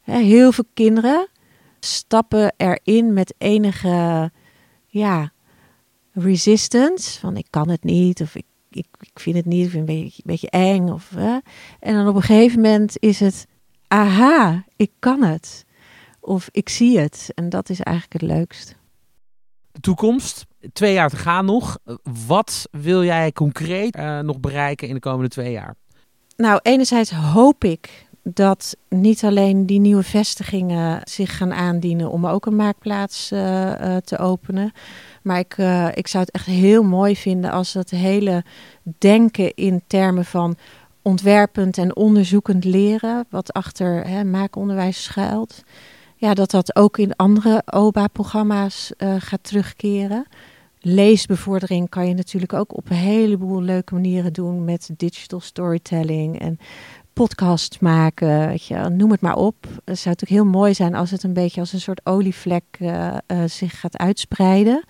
Heel 0.01 0.53
veel 0.53 0.65
kinderen 0.75 1.29
stappen 1.81 2.55
erin 2.57 3.13
met 3.13 3.35
enige 3.39 4.31
ja, 4.87 5.33
resistance. 6.13 7.21
Van 7.21 7.37
ik 7.37 7.47
kan 7.51 7.69
het 7.69 7.85
niet 7.85 8.21
of 8.21 8.35
ik, 8.35 8.47
ik, 8.71 8.87
ik 9.01 9.19
vind 9.21 9.37
het 9.37 9.45
niet, 9.45 9.67
of 9.67 9.75
een 9.75 9.85
beetje, 9.85 10.23
beetje 10.25 10.51
eng. 10.51 10.89
Of, 10.89 11.13
En 11.81 11.95
dan 11.95 12.09
op 12.09 12.15
een 12.15 12.23
gegeven 12.23 12.61
moment 12.61 12.99
is 12.99 13.21
het 13.21 13.47
aha, 13.87 14.65
ik 14.77 14.91
kan 14.99 15.23
het. 15.23 15.65
Of 16.21 16.49
ik 16.51 16.69
zie 16.69 16.99
het. 16.99 17.31
En 17.35 17.49
dat 17.49 17.69
is 17.69 17.81
eigenlijk 17.81 18.23
het 18.23 18.31
leukst. 18.31 18.77
De 19.73 19.81
toekomst, 19.81 20.47
twee 20.73 20.93
jaar 20.93 21.11
te 21.11 21.17
gaan 21.17 21.45
nog. 21.45 21.79
Wat 22.27 22.69
wil 22.71 23.05
jij 23.05 23.33
concreet 23.33 23.97
uh, 23.97 24.19
nog 24.19 24.41
bereiken 24.41 24.89
in 24.89 24.95
de 24.95 25.01
komende 25.01 25.29
twee 25.29 25.53
jaar? 25.53 25.77
Nou, 26.41 26.61
enerzijds 26.63 27.11
hoop 27.11 27.65
ik 27.65 28.07
dat 28.23 28.77
niet 28.89 29.25
alleen 29.25 29.67
die 29.67 29.81
nieuwe 29.81 30.03
vestigingen 30.03 31.01
zich 31.05 31.37
gaan 31.37 31.53
aandienen 31.53 32.11
om 32.11 32.27
ook 32.27 32.47
een 32.47 32.57
maakplaats 32.57 33.33
uh, 33.33 33.41
uh, 33.41 33.97
te 33.97 34.19
openen. 34.19 34.73
Maar 35.23 35.39
ik, 35.39 35.57
uh, 35.59 35.89
ik 35.95 36.07
zou 36.07 36.25
het 36.25 36.35
echt 36.35 36.47
heel 36.47 36.83
mooi 36.83 37.17
vinden 37.17 37.51
als 37.51 37.73
het 37.73 37.91
hele 37.91 38.45
denken 38.99 39.55
in 39.55 39.83
termen 39.87 40.25
van 40.25 40.57
ontwerpend 41.03 41.79
en 41.79 41.97
onderzoekend 41.97 42.65
leren, 42.65 43.27
wat 43.31 43.53
achter 43.53 44.07
hè, 44.07 44.25
maakonderwijs 44.25 45.03
schuilt, 45.03 45.63
ja, 46.17 46.35
dat 46.35 46.51
dat 46.51 46.77
ook 46.77 46.99
in 46.99 47.17
andere 47.17 47.63
OBA-programma's 47.67 48.93
gaat 49.19 49.45
terugkeren. 49.45 50.27
Leesbevordering 50.81 51.89
kan 51.89 52.09
je 52.09 52.15
natuurlijk 52.15 52.53
ook 52.53 52.77
op 52.77 52.91
een 52.91 52.97
heleboel 52.97 53.63
leuke 53.63 53.95
manieren 53.95 54.33
doen 54.33 54.65
met 54.65 54.91
digital 54.97 55.41
storytelling 55.41 56.39
en 56.39 56.59
podcast 57.13 57.81
maken, 57.81 58.47
weet 58.47 58.65
je, 58.65 58.89
noem 58.89 59.11
het 59.11 59.21
maar 59.21 59.37
op. 59.37 59.67
Het 59.85 59.99
zou 59.99 60.15
natuurlijk 60.15 60.43
heel 60.43 60.61
mooi 60.61 60.75
zijn 60.75 60.95
als 60.95 61.11
het 61.11 61.23
een 61.23 61.33
beetje 61.33 61.61
als 61.61 61.73
een 61.73 61.81
soort 61.81 62.07
olievlek 62.07 62.65
uh, 62.79 63.17
uh, 63.27 63.45
zich 63.45 63.81
gaat 63.81 63.99
uitspreiden. 63.99 64.85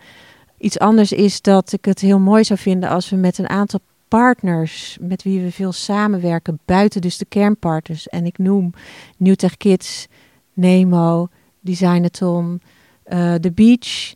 Iets 0.59 0.79
anders 0.79 1.13
is 1.13 1.43
dat 1.43 1.73
ik 1.73 1.85
het 1.85 2.01
heel 2.01 2.19
mooi 2.19 2.45
zou 2.45 2.59
vinden 2.59 2.89
als 2.89 3.11
we 3.11 3.17
met 3.17 3.39
een 3.39 3.49
aantal 3.49 3.81
partners 4.09 4.99
met 5.01 5.23
wie 5.23 5.41
we 5.41 5.53
veel 5.53 5.73
samenwerken, 5.73 6.61
buiten 6.65 7.01
dus 7.01 7.19
de 7.19 7.25
kernpartners. 7.25 8.09
En 8.09 8.27
ik 8.27 8.39
noem 8.39 8.73
Newtech 9.17 9.57
Kids, 9.57 10.07
Nemo, 10.53 11.29
Designathon, 11.61 12.63
uh, 13.07 13.35
The 13.35 13.53
Beach 13.53 14.15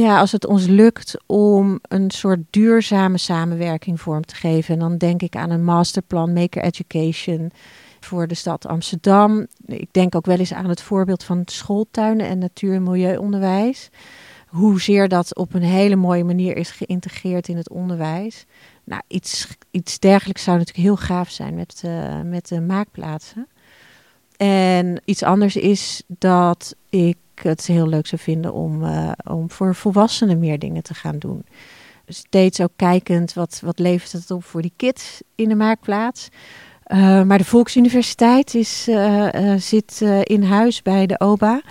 ja, 0.00 0.18
als 0.18 0.32
het 0.32 0.46
ons 0.46 0.66
lukt 0.66 1.16
om 1.26 1.78
een 1.88 2.10
soort 2.10 2.40
duurzame 2.50 3.18
samenwerking 3.18 4.00
vorm 4.00 4.24
te 4.24 4.34
geven. 4.34 4.74
En 4.74 4.80
dan 4.80 4.98
denk 4.98 5.22
ik 5.22 5.36
aan 5.36 5.50
een 5.50 5.64
masterplan 5.64 6.32
Maker 6.32 6.62
Education 6.62 7.52
voor 8.00 8.26
de 8.26 8.34
stad 8.34 8.66
Amsterdam. 8.66 9.46
Ik 9.66 9.88
denk 9.90 10.14
ook 10.14 10.26
wel 10.26 10.38
eens 10.38 10.52
aan 10.52 10.68
het 10.68 10.82
voorbeeld 10.82 11.24
van 11.24 11.42
schooltuinen 11.44 12.26
en 12.26 12.38
natuur- 12.38 12.74
en 12.74 12.82
milieuonderwijs. 12.82 13.90
Hoezeer 14.46 15.08
dat 15.08 15.36
op 15.36 15.54
een 15.54 15.62
hele 15.62 15.96
mooie 15.96 16.24
manier 16.24 16.56
is 16.56 16.70
geïntegreerd 16.70 17.48
in 17.48 17.56
het 17.56 17.70
onderwijs. 17.70 18.46
Nou, 18.84 19.02
iets, 19.08 19.56
iets 19.70 19.98
dergelijks 19.98 20.42
zou 20.42 20.58
natuurlijk 20.58 20.86
heel 20.86 20.96
gaaf 20.96 21.30
zijn 21.30 21.54
met, 21.54 21.82
uh, 21.84 22.20
met 22.20 22.48
de 22.48 22.60
maakplaatsen. 22.60 23.48
En 24.36 25.00
iets 25.04 25.22
anders 25.22 25.56
is 25.56 26.02
dat 26.06 26.74
ik 26.88 27.16
het 27.40 27.66
heel 27.66 27.88
leuk 27.88 28.06
zou 28.06 28.20
vinden 28.20 28.52
om, 28.52 28.82
uh, 28.82 29.12
om 29.24 29.50
voor 29.50 29.74
volwassenen 29.74 30.38
meer 30.38 30.58
dingen 30.58 30.82
te 30.82 30.94
gaan 30.94 31.18
doen. 31.18 31.44
Steeds 32.06 32.60
ook 32.60 32.72
kijkend 32.76 33.32
wat, 33.32 33.60
wat 33.64 33.78
levert 33.78 34.12
het 34.12 34.30
op 34.30 34.44
voor 34.44 34.62
die 34.62 34.72
kids 34.76 35.22
in 35.34 35.48
de 35.48 35.54
maakplaats. 35.54 36.28
Uh, 36.86 37.22
maar 37.22 37.38
de 37.38 37.44
Volksuniversiteit 37.44 38.54
is, 38.54 38.88
uh, 38.88 39.54
zit 39.56 40.00
in 40.22 40.42
huis 40.42 40.82
bij 40.82 41.06
de 41.06 41.20
OBA. 41.20 41.62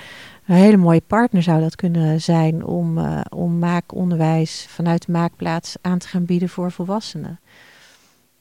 Een 0.45 0.55
hele 0.55 0.77
mooie 0.77 1.03
partner 1.07 1.43
zou 1.43 1.61
dat 1.61 1.75
kunnen 1.75 2.21
zijn 2.21 2.65
om, 2.65 2.99
om 3.29 3.59
maakonderwijs 3.59 4.65
vanuit 4.69 5.05
de 5.05 5.11
maakplaats 5.11 5.75
aan 5.81 5.97
te 5.97 6.07
gaan 6.07 6.25
bieden 6.25 6.49
voor 6.49 6.71
volwassenen. 6.71 7.39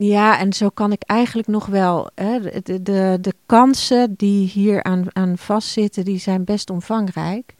Ja, 0.02 0.38
en 0.38 0.52
zo 0.52 0.68
kan 0.68 0.92
ik 0.92 1.02
eigenlijk 1.02 1.48
nog 1.48 1.66
wel. 1.66 2.10
Hè, 2.14 2.40
de, 2.62 2.82
de, 2.82 3.18
de 3.20 3.34
kansen 3.46 4.14
die 4.16 4.48
hier 4.48 4.82
aan, 4.82 5.04
aan 5.12 5.38
vastzitten, 5.38 6.04
die 6.04 6.18
zijn 6.18 6.44
best 6.44 6.70
omvangrijk. 6.70 7.54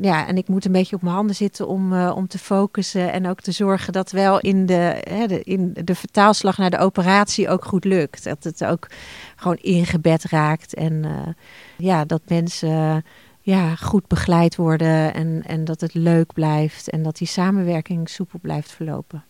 Ja, 0.00 0.26
en 0.26 0.36
ik 0.36 0.48
moet 0.48 0.64
een 0.64 0.72
beetje 0.72 0.96
op 0.96 1.02
mijn 1.02 1.14
handen 1.14 1.36
zitten 1.36 1.68
om, 1.68 1.92
uh, 1.92 2.12
om 2.16 2.26
te 2.26 2.38
focussen 2.38 3.12
en 3.12 3.28
ook 3.28 3.40
te 3.40 3.52
zorgen 3.52 3.92
dat 3.92 4.10
wel 4.10 4.40
in 4.40 4.66
de, 4.66 5.02
hè, 5.08 5.24
in 5.24 5.76
de 5.84 5.94
vertaalslag 5.94 6.58
naar 6.58 6.70
de 6.70 6.78
operatie 6.78 7.48
ook 7.48 7.64
goed 7.64 7.84
lukt. 7.84 8.24
Dat 8.24 8.44
het 8.44 8.64
ook 8.64 8.86
gewoon 9.36 9.56
ingebed 9.56 10.24
raakt 10.24 10.74
en 10.74 10.92
uh, 10.92 11.28
ja, 11.76 12.04
dat 12.04 12.22
mensen 12.26 13.04
ja, 13.40 13.74
goed 13.74 14.06
begeleid 14.06 14.56
worden 14.56 15.14
en, 15.14 15.42
en 15.46 15.64
dat 15.64 15.80
het 15.80 15.94
leuk 15.94 16.32
blijft 16.32 16.90
en 16.90 17.02
dat 17.02 17.16
die 17.16 17.28
samenwerking 17.28 18.08
soepel 18.08 18.38
blijft 18.42 18.72
verlopen 18.72 19.24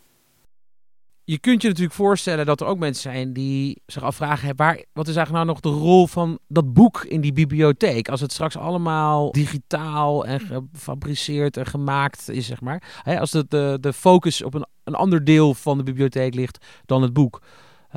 je 1.30 1.38
kunt 1.38 1.62
je 1.62 1.68
natuurlijk 1.68 1.94
voorstellen 1.94 2.46
dat 2.46 2.60
er 2.60 2.66
ook 2.66 2.78
mensen 2.78 3.12
zijn 3.12 3.32
die 3.32 3.82
zich 3.86 4.02
afvragen: 4.02 4.56
waar, 4.56 4.84
wat 4.92 5.08
is 5.08 5.16
eigenlijk 5.16 5.44
nou 5.44 5.46
nog 5.46 5.60
de 5.60 5.80
rol 5.80 6.06
van 6.06 6.38
dat 6.46 6.72
boek 6.72 7.04
in 7.04 7.20
die 7.20 7.32
bibliotheek? 7.32 8.08
Als 8.08 8.20
het 8.20 8.32
straks 8.32 8.56
allemaal 8.56 9.32
digitaal 9.32 10.26
en 10.26 10.40
gefabriceerd 10.40 11.56
en 11.56 11.66
gemaakt 11.66 12.28
is, 12.28 12.46
zeg 12.46 12.60
maar. 12.60 13.00
Hè, 13.02 13.20
als 13.20 13.30
de, 13.30 13.78
de, 13.80 13.92
focus 13.92 14.42
op 14.42 14.54
een, 14.54 14.66
een 14.84 14.94
ander 14.94 15.24
deel 15.24 15.54
van 15.54 15.78
de 15.78 15.84
bibliotheek 15.84 16.34
ligt 16.34 16.66
dan 16.86 17.02
het 17.02 17.12
boek. 17.12 17.42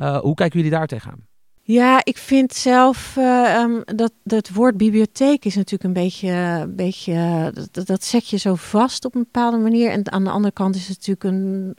Uh, 0.00 0.18
hoe 0.18 0.34
kijken 0.34 0.56
jullie 0.58 0.76
daar 0.76 0.86
tegenaan? 0.86 1.26
Ja, 1.62 2.00
ik 2.04 2.18
vind 2.18 2.52
zelf 2.52 3.16
uh, 3.18 3.76
dat, 3.84 4.12
dat 4.24 4.48
woord 4.48 4.76
bibliotheek 4.76 5.44
is 5.44 5.54
natuurlijk 5.54 5.84
een 5.84 6.02
beetje, 6.02 6.28
een 6.30 6.76
beetje 6.76 7.50
dat, 7.70 7.86
dat 7.86 8.04
zet 8.04 8.28
je 8.28 8.36
zo 8.36 8.54
vast 8.54 9.04
op 9.04 9.14
een 9.14 9.22
bepaalde 9.22 9.58
manier. 9.58 9.90
En 9.90 10.12
aan 10.12 10.24
de 10.24 10.30
andere 10.30 10.52
kant 10.52 10.74
is 10.74 10.88
het 10.88 10.96
natuurlijk 10.96 11.24
een 11.24 11.76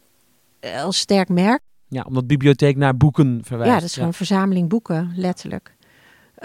als 0.83 0.97
sterk 0.97 1.29
merk. 1.29 1.61
Ja, 1.87 2.03
omdat 2.07 2.27
bibliotheek 2.27 2.77
naar 2.77 2.97
boeken 2.97 3.41
verwijst. 3.43 3.73
Ja, 3.73 3.79
dat 3.79 3.87
is 3.87 3.93
gewoon 3.93 4.07
een 4.07 4.13
verzameling 4.13 4.69
boeken, 4.69 5.13
letterlijk. 5.15 5.75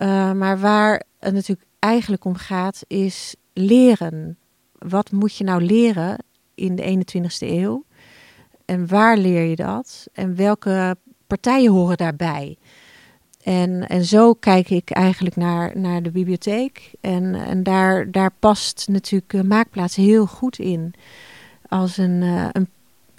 Uh, 0.03 0.33
maar 0.33 0.59
waar 0.59 1.03
het 1.19 1.35
natuurlijk 1.35 1.69
eigenlijk 1.79 2.25
om 2.25 2.35
gaat, 2.35 2.85
is 2.87 3.35
leren. 3.53 4.39
Wat 4.73 5.13
moet 5.13 5.37
je 5.37 5.45
nou 5.45 5.63
leren 5.63 6.25
in 6.55 6.77
de 6.77 7.05
21ste 7.05 7.49
eeuw? 7.49 7.85
En 8.65 8.89
waar 8.89 9.17
leer 9.17 9.43
je 9.43 9.57
dat? 9.57 10.07
En 10.13 10.37
welke 10.37 10.97
partijen 11.27 11.73
horen 11.73 11.97
daarbij? 11.97 12.57
En, 13.43 13.89
en 13.89 14.05
zo 14.05 14.35
kijk 14.35 14.71
ik 14.71 14.91
eigenlijk 14.91 15.37
naar, 15.37 15.79
naar 15.79 16.03
de 16.03 16.11
bibliotheek. 16.11 16.95
En, 17.01 17.35
en 17.35 17.63
daar, 17.63 18.11
daar 18.11 18.31
past 18.39 18.89
natuurlijk 18.89 19.45
Maakplaats 19.45 19.97
heel 19.97 20.27
goed 20.27 20.59
in. 20.59 20.95
Als 21.69 21.97
een, 21.97 22.23
uh, 22.23 22.49
een 22.53 22.69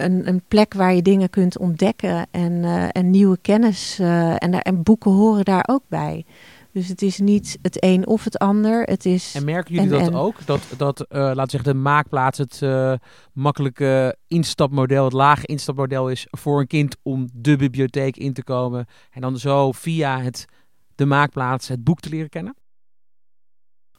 een, 0.04 0.28
een 0.28 0.42
plek 0.48 0.74
waar 0.74 0.94
je 0.94 1.02
dingen 1.02 1.30
kunt 1.30 1.58
ontdekken 1.58 2.26
en, 2.30 2.52
uh, 2.52 2.88
en 2.92 3.10
nieuwe 3.10 3.38
kennis. 3.42 3.98
Uh, 4.00 4.30
en, 4.42 4.62
en 4.62 4.82
boeken 4.82 5.10
horen 5.10 5.44
daar 5.44 5.64
ook 5.68 5.82
bij. 5.88 6.24
Dus 6.72 6.88
het 6.88 7.02
is 7.02 7.18
niet 7.18 7.58
het 7.62 7.84
een 7.84 8.06
of 8.06 8.24
het 8.24 8.38
ander. 8.38 8.82
Het 8.82 9.06
is 9.06 9.34
en 9.34 9.44
merken 9.44 9.74
jullie 9.74 9.88
dat 9.88 10.12
ook? 10.12 10.46
Dat, 10.46 10.60
dat 10.76 11.00
uh, 11.00 11.06
laten 11.18 11.50
zeggen, 11.50 11.72
de 11.72 11.78
maakplaats 11.78 12.38
het 12.38 12.62
makkelijke 13.32 14.16
instapmodel, 14.26 15.04
het 15.04 15.12
lage 15.12 15.46
instapmodel 15.46 16.08
is 16.08 16.26
voor 16.30 16.60
een 16.60 16.66
kind 16.66 16.96
om 17.02 17.28
de 17.32 17.56
bibliotheek 17.56 18.16
in 18.16 18.32
te 18.32 18.44
komen. 18.44 18.86
En 19.10 19.20
dan 19.20 19.38
zo 19.38 19.72
via 19.72 20.20
het, 20.20 20.46
de 20.94 21.06
maakplaats 21.06 21.68
het 21.68 21.84
boek 21.84 22.00
te 22.00 22.08
leren 22.08 22.28
kennen? 22.28 22.54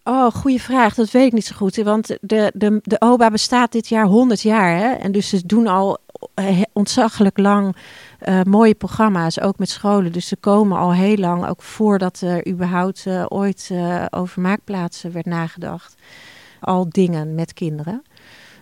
Oh, 0.03 0.31
goede 0.31 0.59
vraag. 0.59 0.95
Dat 0.95 1.11
weet 1.11 1.25
ik 1.25 1.33
niet 1.33 1.45
zo 1.45 1.55
goed. 1.55 1.75
Want 1.75 2.07
de, 2.21 2.51
de, 2.53 2.79
de 2.83 2.99
OBA 2.99 3.29
bestaat 3.29 3.71
dit 3.71 3.87
jaar 3.87 4.05
100 4.05 4.41
jaar. 4.41 4.77
Hè? 4.77 4.91
En 4.91 5.11
dus 5.11 5.29
ze 5.29 5.45
doen 5.45 5.67
al 5.67 5.97
eh, 6.33 6.61
ontzaglijk 6.73 7.37
lang 7.37 7.75
uh, 8.27 8.41
mooie 8.43 8.75
programma's, 8.75 9.39
ook 9.39 9.57
met 9.57 9.69
scholen. 9.69 10.11
Dus 10.11 10.27
ze 10.27 10.35
komen 10.35 10.77
al 10.77 10.93
heel 10.93 11.17
lang, 11.17 11.47
ook 11.47 11.61
voordat 11.61 12.21
er 12.21 12.47
überhaupt 12.47 13.05
uh, 13.07 13.25
ooit 13.27 13.71
over 14.09 14.41
maakplaatsen 14.41 15.11
werd 15.11 15.25
nagedacht, 15.25 15.95
al 16.59 16.89
dingen 16.89 17.35
met 17.35 17.53
kinderen. 17.53 18.01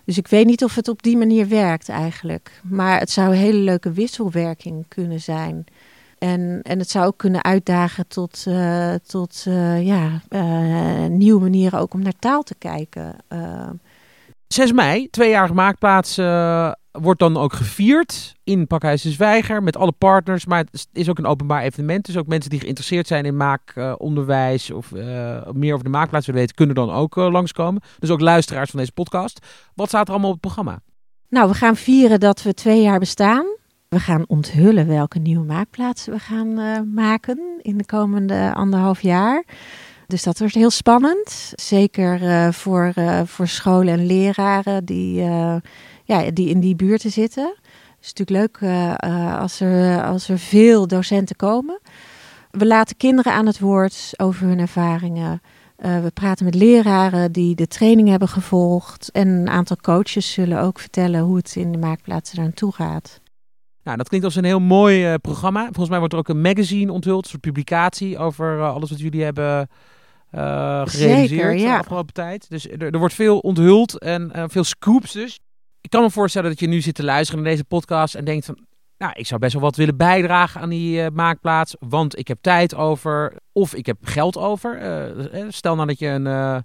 Dus 0.05 0.17
ik 0.17 0.27
weet 0.27 0.45
niet 0.45 0.63
of 0.63 0.75
het 0.75 0.87
op 0.87 1.03
die 1.03 1.17
manier 1.17 1.47
werkt 1.47 1.89
eigenlijk. 1.89 2.61
Maar 2.63 2.99
het 2.99 3.11
zou 3.11 3.27
een 3.27 3.37
hele 3.37 3.57
leuke 3.57 3.91
wisselwerking 3.91 4.85
kunnen 4.87 5.21
zijn. 5.21 5.65
En, 6.19 6.61
en 6.61 6.79
het 6.79 6.89
zou 6.89 7.05
ook 7.05 7.17
kunnen 7.17 7.43
uitdagen 7.43 8.07
tot, 8.07 8.45
uh, 8.47 8.93
tot 8.93 9.45
uh, 9.47 9.85
ja, 9.85 10.21
uh, 10.29 11.05
nieuwe 11.05 11.41
manieren 11.41 11.79
ook 11.79 11.93
om 11.93 12.01
naar 12.01 12.19
taal 12.19 12.43
te 12.43 12.55
kijken. 12.55 13.15
6 14.47 14.71
mei, 14.71 15.09
tweejarig 15.09 15.53
maakplaats, 15.53 16.15
wordt 16.91 17.19
dan 17.19 17.37
ook 17.37 17.53
gevierd 17.53 18.35
in 18.43 18.67
Pakhuis 18.67 19.01
de 19.01 19.09
Zwijger 19.09 19.63
met 19.63 19.77
alle 19.77 19.91
partners. 19.91 20.45
Maar 20.45 20.59
het 20.71 20.87
is 20.93 21.09
ook 21.09 21.17
een 21.17 21.25
openbaar 21.25 21.61
evenement. 21.61 22.05
Dus 22.05 22.17
ook 22.17 22.27
mensen 22.27 22.49
die 22.49 22.59
geïnteresseerd 22.59 23.07
zijn 23.07 23.25
in 23.25 23.37
maakonderwijs 23.37 24.71
of 24.71 24.91
meer 25.51 25.73
over 25.73 25.85
de 25.85 25.89
maakplaats 25.89 26.25
willen 26.25 26.41
weten, 26.41 26.55
kunnen 26.55 26.75
dan 26.75 26.91
ook 26.91 27.15
langskomen. 27.15 27.81
Dus 27.99 28.09
ook 28.09 28.21
luisteraars 28.21 28.69
van 28.69 28.79
deze 28.79 28.91
podcast. 28.91 29.45
Wat 29.75 29.87
staat 29.87 30.07
er 30.07 30.13
allemaal 30.13 30.31
op 30.31 30.41
het 30.41 30.53
programma? 30.53 30.79
Nou, 31.29 31.49
we 31.49 31.53
gaan 31.53 31.75
vieren 31.75 32.19
dat 32.19 32.41
we 32.41 32.53
twee 32.53 32.81
jaar 32.81 32.99
bestaan. 32.99 33.57
We 33.89 33.99
gaan 33.99 34.25
onthullen 34.27 34.87
welke 34.87 35.19
nieuwe 35.19 35.45
maakplaatsen 35.45 36.13
we 36.13 36.19
gaan 36.19 36.53
maken 36.93 37.39
in 37.61 37.77
de 37.77 37.85
komende 37.85 38.53
anderhalf 38.53 39.01
jaar. 39.01 39.43
Dus 40.07 40.23
dat 40.23 40.39
wordt 40.39 40.53
heel 40.53 40.69
spannend. 40.69 41.51
Zeker 41.55 42.21
uh, 42.21 42.51
voor, 42.51 42.93
uh, 42.95 43.21
voor 43.25 43.47
scholen 43.47 43.93
en 43.93 44.05
leraren 44.05 44.85
die, 44.85 45.21
ja, 46.03 46.31
die 46.33 46.49
in 46.49 46.59
die 46.59 46.75
buurten 46.75 47.11
zitten. 47.11 47.43
Het 47.43 47.97
is 48.01 48.13
natuurlijk 48.13 48.61
leuk 48.61 48.71
als, 49.39 49.59
er, 49.59 50.03
als 50.03 50.29
er 50.29 50.39
veel 50.39 50.87
docenten 50.87 51.35
komen. 51.35 51.79
We 52.51 52.65
laten 52.65 52.97
kinderen 52.97 53.33
aan 53.33 53.45
het 53.45 53.59
woord 53.59 54.13
over 54.17 54.47
hun 54.47 54.59
ervaringen. 54.59 55.41
we 55.77 56.11
praten 56.13 56.45
met 56.45 56.55
leraren 56.55 57.31
die 57.31 57.55
de 57.55 57.67
training 57.67 58.09
hebben 58.09 58.27
gevolgd. 58.27 59.09
En 59.11 59.27
een 59.27 59.49
aantal 59.49 59.77
coaches 59.81 60.31
zullen 60.31 60.61
ook 60.61 60.79
vertellen 60.79 61.21
hoe 61.21 61.37
het 61.37 61.55
in 61.55 61.71
de 61.71 61.77
maakplaatsen 61.77 62.37
daar 62.37 62.53
toe 62.53 62.71
gaat. 62.71 63.19
Nou, 63.83 63.97
dat 63.97 64.07
klinkt 64.07 64.25
als 64.25 64.35
een 64.35 64.43
heel 64.43 64.59
mooi 64.59 65.17
programma. 65.17 65.63
Volgens 65.63 65.89
mij 65.89 65.99
wordt 65.99 66.13
er 66.13 66.19
ook 66.19 66.29
een 66.29 66.41
magazine 66.41 66.91
onthuld, 66.91 67.23
een 67.23 67.29
soort 67.29 67.41
publicatie 67.41 68.17
over 68.17 68.61
alles 68.61 68.89
wat 68.89 68.99
jullie 68.99 69.23
hebben 69.23 69.69
uh, 70.31 70.81
gerealiseerd 70.85 71.29
Zeker, 71.29 71.57
ja. 71.57 71.73
de 71.73 71.79
afgelopen 71.79 72.13
tijd. 72.13 72.49
Dus 72.49 72.69
er, 72.69 72.83
er 72.83 72.99
wordt 72.99 73.13
veel 73.13 73.39
onthuld 73.39 73.99
en 73.99 74.31
veel 74.49 74.63
scoops 74.63 75.11
dus. 75.11 75.39
Ik 75.81 75.89
kan 75.89 76.01
me 76.01 76.09
voorstellen 76.09 76.49
dat 76.49 76.59
je 76.59 76.67
nu 76.67 76.81
zit 76.81 76.95
te 76.95 77.03
luisteren 77.03 77.41
naar 77.41 77.51
deze 77.51 77.63
podcast 77.63 78.15
en 78.15 78.25
denkt 78.25 78.45
van... 78.45 78.67
Nou, 78.97 79.13
ik 79.15 79.27
zou 79.27 79.39
best 79.39 79.53
wel 79.53 79.61
wat 79.61 79.75
willen 79.75 79.97
bijdragen 79.97 80.61
aan 80.61 80.69
die 80.69 81.11
maakplaats, 81.11 81.75
want 81.79 82.17
ik 82.17 82.27
heb 82.27 82.37
tijd 82.41 82.75
over 82.75 83.33
of 83.51 83.75
ik 83.75 83.85
heb 83.85 83.97
geld 84.01 84.37
over. 84.37 84.79
stel 85.47 85.75
nou 85.75 85.87
dat 85.87 85.99
je 85.99 86.07
een, 86.07 86.25
een, 86.25 86.63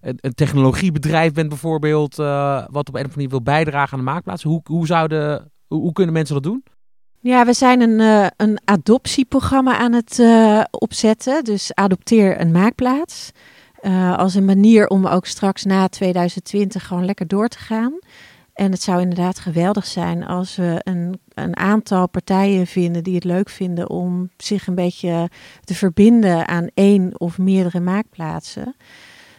een, 0.00 0.34
technologiebedrijf 0.34 1.32
bent 1.32 1.48
bijvoorbeeld, 1.48 2.16
wat 2.16 2.68
op 2.68 2.74
een 2.74 2.78
of 2.78 2.94
andere 2.94 3.14
manier 3.14 3.28
wil 3.28 3.42
bijdragen 3.42 3.92
aan 3.92 4.04
de 4.04 4.10
maakplaats. 4.10 4.42
Hoe, 4.42 4.60
hoe, 4.64 4.86
zouden, 4.86 5.52
hoe, 5.68 5.92
kunnen 5.92 6.14
mensen 6.14 6.34
dat 6.34 6.42
doen? 6.42 6.64
Ja, 7.20 7.44
we 7.44 7.52
zijn 7.52 7.80
een, 7.80 8.00
uh, 8.00 8.26
een 8.36 8.58
adoptieprogramma 8.64 9.78
aan 9.78 9.92
het 9.92 10.18
uh, 10.18 10.64
opzetten. 10.70 11.44
Dus 11.44 11.74
adopteer 11.74 12.40
een 12.40 12.50
maakplaats. 12.50 13.30
Uh, 13.82 14.18
als 14.18 14.34
een 14.34 14.44
manier 14.44 14.86
om 14.86 15.06
ook 15.06 15.26
straks 15.26 15.64
na 15.64 15.88
2020 15.88 16.86
gewoon 16.86 17.04
lekker 17.04 17.26
door 17.26 17.48
te 17.48 17.58
gaan. 17.58 17.98
En 18.56 18.70
het 18.70 18.82
zou 18.82 19.00
inderdaad 19.00 19.38
geweldig 19.38 19.86
zijn 19.86 20.24
als 20.26 20.56
we 20.56 20.80
een, 20.84 21.20
een 21.34 21.56
aantal 21.56 22.08
partijen 22.08 22.66
vinden 22.66 23.04
die 23.04 23.14
het 23.14 23.24
leuk 23.24 23.48
vinden 23.48 23.90
om 23.90 24.30
zich 24.36 24.66
een 24.66 24.74
beetje 24.74 25.30
te 25.64 25.74
verbinden 25.74 26.48
aan 26.48 26.66
één 26.74 27.20
of 27.20 27.38
meerdere 27.38 27.80
maakplaatsen. 27.80 28.74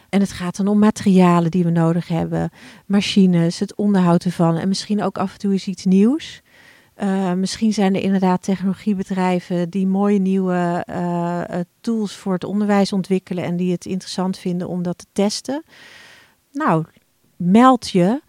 En 0.08 0.20
het 0.20 0.32
gaat 0.32 0.56
dan 0.56 0.68
om 0.68 0.78
materialen 0.78 1.50
die 1.50 1.64
we 1.64 1.70
nodig 1.70 2.08
hebben, 2.08 2.50
machines, 2.86 3.58
het 3.58 3.74
onderhoud 3.74 4.24
ervan 4.24 4.56
en 4.56 4.68
misschien 4.68 5.02
ook 5.02 5.18
af 5.18 5.32
en 5.32 5.38
toe 5.38 5.52
eens 5.52 5.66
iets 5.66 5.84
nieuws. 5.84 6.42
Uh, 7.02 7.32
misschien 7.32 7.72
zijn 7.72 7.94
er 7.94 8.02
inderdaad 8.02 8.42
technologiebedrijven 8.42 9.70
die 9.70 9.86
mooie 9.86 10.18
nieuwe 10.18 10.84
uh, 10.90 11.60
tools 11.80 12.16
voor 12.16 12.32
het 12.32 12.44
onderwijs 12.44 12.92
ontwikkelen 12.92 13.44
en 13.44 13.56
die 13.56 13.72
het 13.72 13.86
interessant 13.86 14.38
vinden 14.38 14.68
om 14.68 14.82
dat 14.82 14.98
te 14.98 15.06
testen. 15.12 15.62
Nou, 16.52 16.84
meld 17.36 17.90
je. 17.90 18.20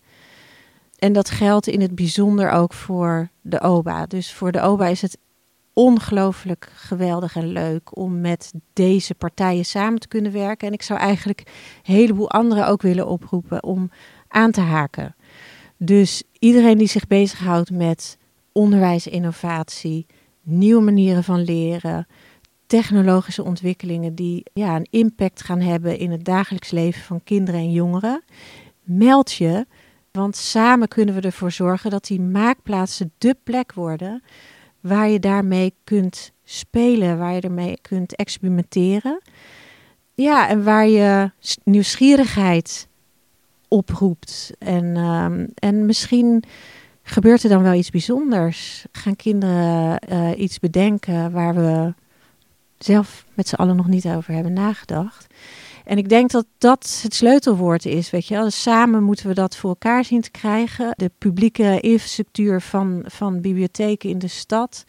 En 1.00 1.14
dat 1.14 1.30
geldt 1.30 1.68
in 1.68 1.82
het 1.82 1.96
bijzonder 1.96 2.52
ook 2.52 2.74
voor 2.74 3.30
de 3.42 3.62
OBA. 3.62 4.06
Dus 4.06 4.34
voor 4.34 4.52
de 4.52 4.62
OBA 4.62 4.88
is 4.88 5.02
het 5.02 5.18
ongelooflijk 5.74 6.70
geweldig 6.76 7.36
en 7.36 7.48
leuk 7.48 7.98
om 7.98 8.22
met 8.22 8.54
deze 8.74 9.16
partijen 9.16 9.66
samen 9.66 10.00
te 10.00 10.08
kunnen 10.08 10.32
werken. 10.32 10.68
En 10.68 10.74
ik 10.74 10.82
zou 10.82 11.00
eigenlijk 11.00 11.44
een 11.84 11.96
heleboel 11.96 12.30
anderen 12.30 12.68
ook 12.68 12.82
willen 12.82 13.08
oproepen 13.08 13.64
om 13.64 13.92
aan 14.28 14.52
te 14.52 14.62
haken. 14.62 15.16
Dus 15.78 16.24
iedereen 16.40 16.78
die 16.78 16.88
zich 16.88 17.08
bezighoudt 17.08 17.72
met 17.72 18.18
onderwijs, 18.52 19.08
innovatie, 19.08 20.06
nieuwe 20.42 20.84
manieren 20.84 21.24
van 21.24 21.44
leren, 21.44 22.08
technologische 22.68 23.44
ontwikkelingen 23.44 24.16
die 24.16 24.44
ja, 24.54 24.76
een 24.76 24.88
impact 24.90 25.44
gaan 25.44 25.62
hebben 25.62 25.98
in 25.98 26.12
het 26.12 26.26
dagelijks 26.26 26.72
leven 26.72 27.02
van 27.02 27.24
kinderen 27.24 27.60
en 27.60 27.72
jongeren, 27.72 28.24
meld 28.84 29.34
je. 29.34 29.66
Want 30.12 30.36
samen 30.36 30.88
kunnen 30.88 31.16
we 31.16 31.22
ervoor 31.22 31.52
zorgen 31.52 31.90
dat 31.90 32.06
die 32.06 32.22
maakplaatsen 32.22 33.12
de 33.18 33.36
plek 33.44 33.74
worden 33.74 34.24
waar 34.80 35.10
je 35.10 35.20
daarmee 35.20 35.74
kunt 35.84 36.32
spelen, 36.44 37.18
waar 37.18 37.34
je 37.34 37.42
ermee 37.42 37.78
kunt 37.82 38.16
experimenteren. 38.16 39.22
Ja, 40.14 40.48
en 40.48 40.64
waar 40.64 40.88
je 40.88 41.32
nieuwsgierigheid 41.64 42.88
oproept. 43.68 44.52
En, 44.60 44.96
ehm, 44.96 45.46
en 45.56 45.86
misschien 45.86 46.44
gebeurt 47.04 47.44
er 47.44 47.50
dan 47.50 47.64
wel 47.64 47.74
iets 47.74 47.90
bijzonders. 47.90 48.86
Gaan 48.92 49.16
kinderen 49.16 50.02
uh, 50.12 50.40
iets 50.40 50.60
bedenken 50.60 51.32
waar 51.32 51.56
we 51.56 51.94
zelf 52.78 53.26
met 53.34 53.48
z'n 53.48 53.56
allen 53.56 53.76
nog 53.76 53.88
niet 53.88 54.08
over 54.08 54.34
hebben 54.34 54.54
nagedacht. 54.54 55.28
En 55.90 55.98
ik 55.98 56.10
denk 56.10 56.32
dat 56.32 56.46
dat 56.58 57.00
het 57.04 57.14
sleutelwoord 57.14 57.86
is, 57.86 58.10
weet 58.10 58.28
je. 58.28 58.36
Dus 58.36 58.62
samen 58.62 59.04
moeten 59.04 59.28
we 59.28 59.34
dat 59.34 59.56
voor 59.56 59.70
elkaar 59.70 60.06
zien 60.06 60.22
te 60.22 60.32
krijgen. 60.32 60.94
De 60.96 61.12
publieke 61.18 61.80
infrastructuur 61.80 62.62
van, 62.62 63.04
van 63.06 63.42
bibliotheken 63.42 64.10
in 64.10 64.20
de 64.20 64.28
stad 64.28 64.84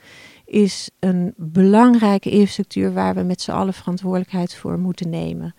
is 0.45 0.91
een 0.99 1.35
belangrijke 1.37 2.31
infrastructuur 2.31 2.93
waar 2.93 3.15
we 3.15 3.23
met 3.23 3.41
z'n 3.41 3.51
allen 3.51 3.75
verantwoordelijkheid 3.75 4.55
voor 4.55 4.79
moeten 4.79 5.09
nemen. 5.09 5.55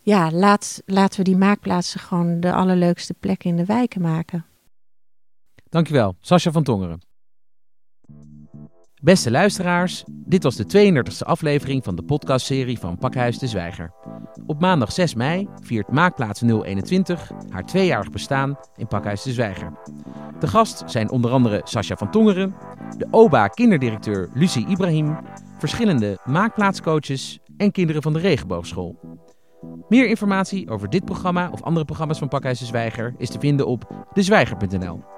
Ja, 0.00 0.30
laat, 0.30 0.82
laten 0.86 1.18
we 1.18 1.24
die 1.24 1.36
maakplaatsen 1.36 2.00
gewoon 2.00 2.40
de 2.40 2.52
allerleukste 2.52 3.14
plekken 3.14 3.50
in 3.50 3.56
de 3.56 3.64
wijken 3.64 4.00
maken. 4.00 4.44
Dankjewel, 5.68 6.16
Sascha 6.20 6.50
van 6.50 6.62
Tongeren. 6.62 7.07
Beste 9.02 9.30
luisteraars, 9.30 10.04
dit 10.06 10.42
was 10.42 10.56
de 10.56 10.92
32e 10.94 11.26
aflevering 11.26 11.84
van 11.84 11.96
de 11.96 12.02
podcastserie 12.02 12.78
van 12.78 12.98
Pakhuis 12.98 13.38
de 13.38 13.46
Zwijger. 13.46 13.92
Op 14.46 14.60
maandag 14.60 14.92
6 14.92 15.14
mei 15.14 15.48
viert 15.62 15.92
Maakplaats 15.92 16.42
021 16.42 17.30
haar 17.50 17.66
tweejarig 17.66 18.10
bestaan 18.10 18.58
in 18.76 18.86
Pakhuis 18.86 19.22
de 19.22 19.32
Zwijger. 19.32 19.72
De 20.40 20.46
gast 20.46 20.82
zijn 20.86 21.10
onder 21.10 21.30
andere 21.30 21.60
Sascha 21.64 21.96
van 21.96 22.10
Tongeren, 22.10 22.54
de 22.96 23.06
OBA 23.10 23.48
kinderdirecteur 23.48 24.28
Lucie 24.34 24.66
Ibrahim, 24.66 25.18
verschillende 25.58 26.18
maakplaatscoaches 26.24 27.38
en 27.56 27.72
kinderen 27.72 28.02
van 28.02 28.12
de 28.12 28.18
Regenboogschool. 28.18 28.98
Meer 29.88 30.08
informatie 30.08 30.70
over 30.70 30.90
dit 30.90 31.04
programma 31.04 31.50
of 31.52 31.62
andere 31.62 31.84
programma's 31.84 32.18
van 32.18 32.28
Pakhuis 32.28 32.58
de 32.58 32.66
Zwijger 32.66 33.14
is 33.18 33.30
te 33.30 33.38
vinden 33.38 33.66
op 33.66 34.06
dezwijger.nl. 34.12 35.17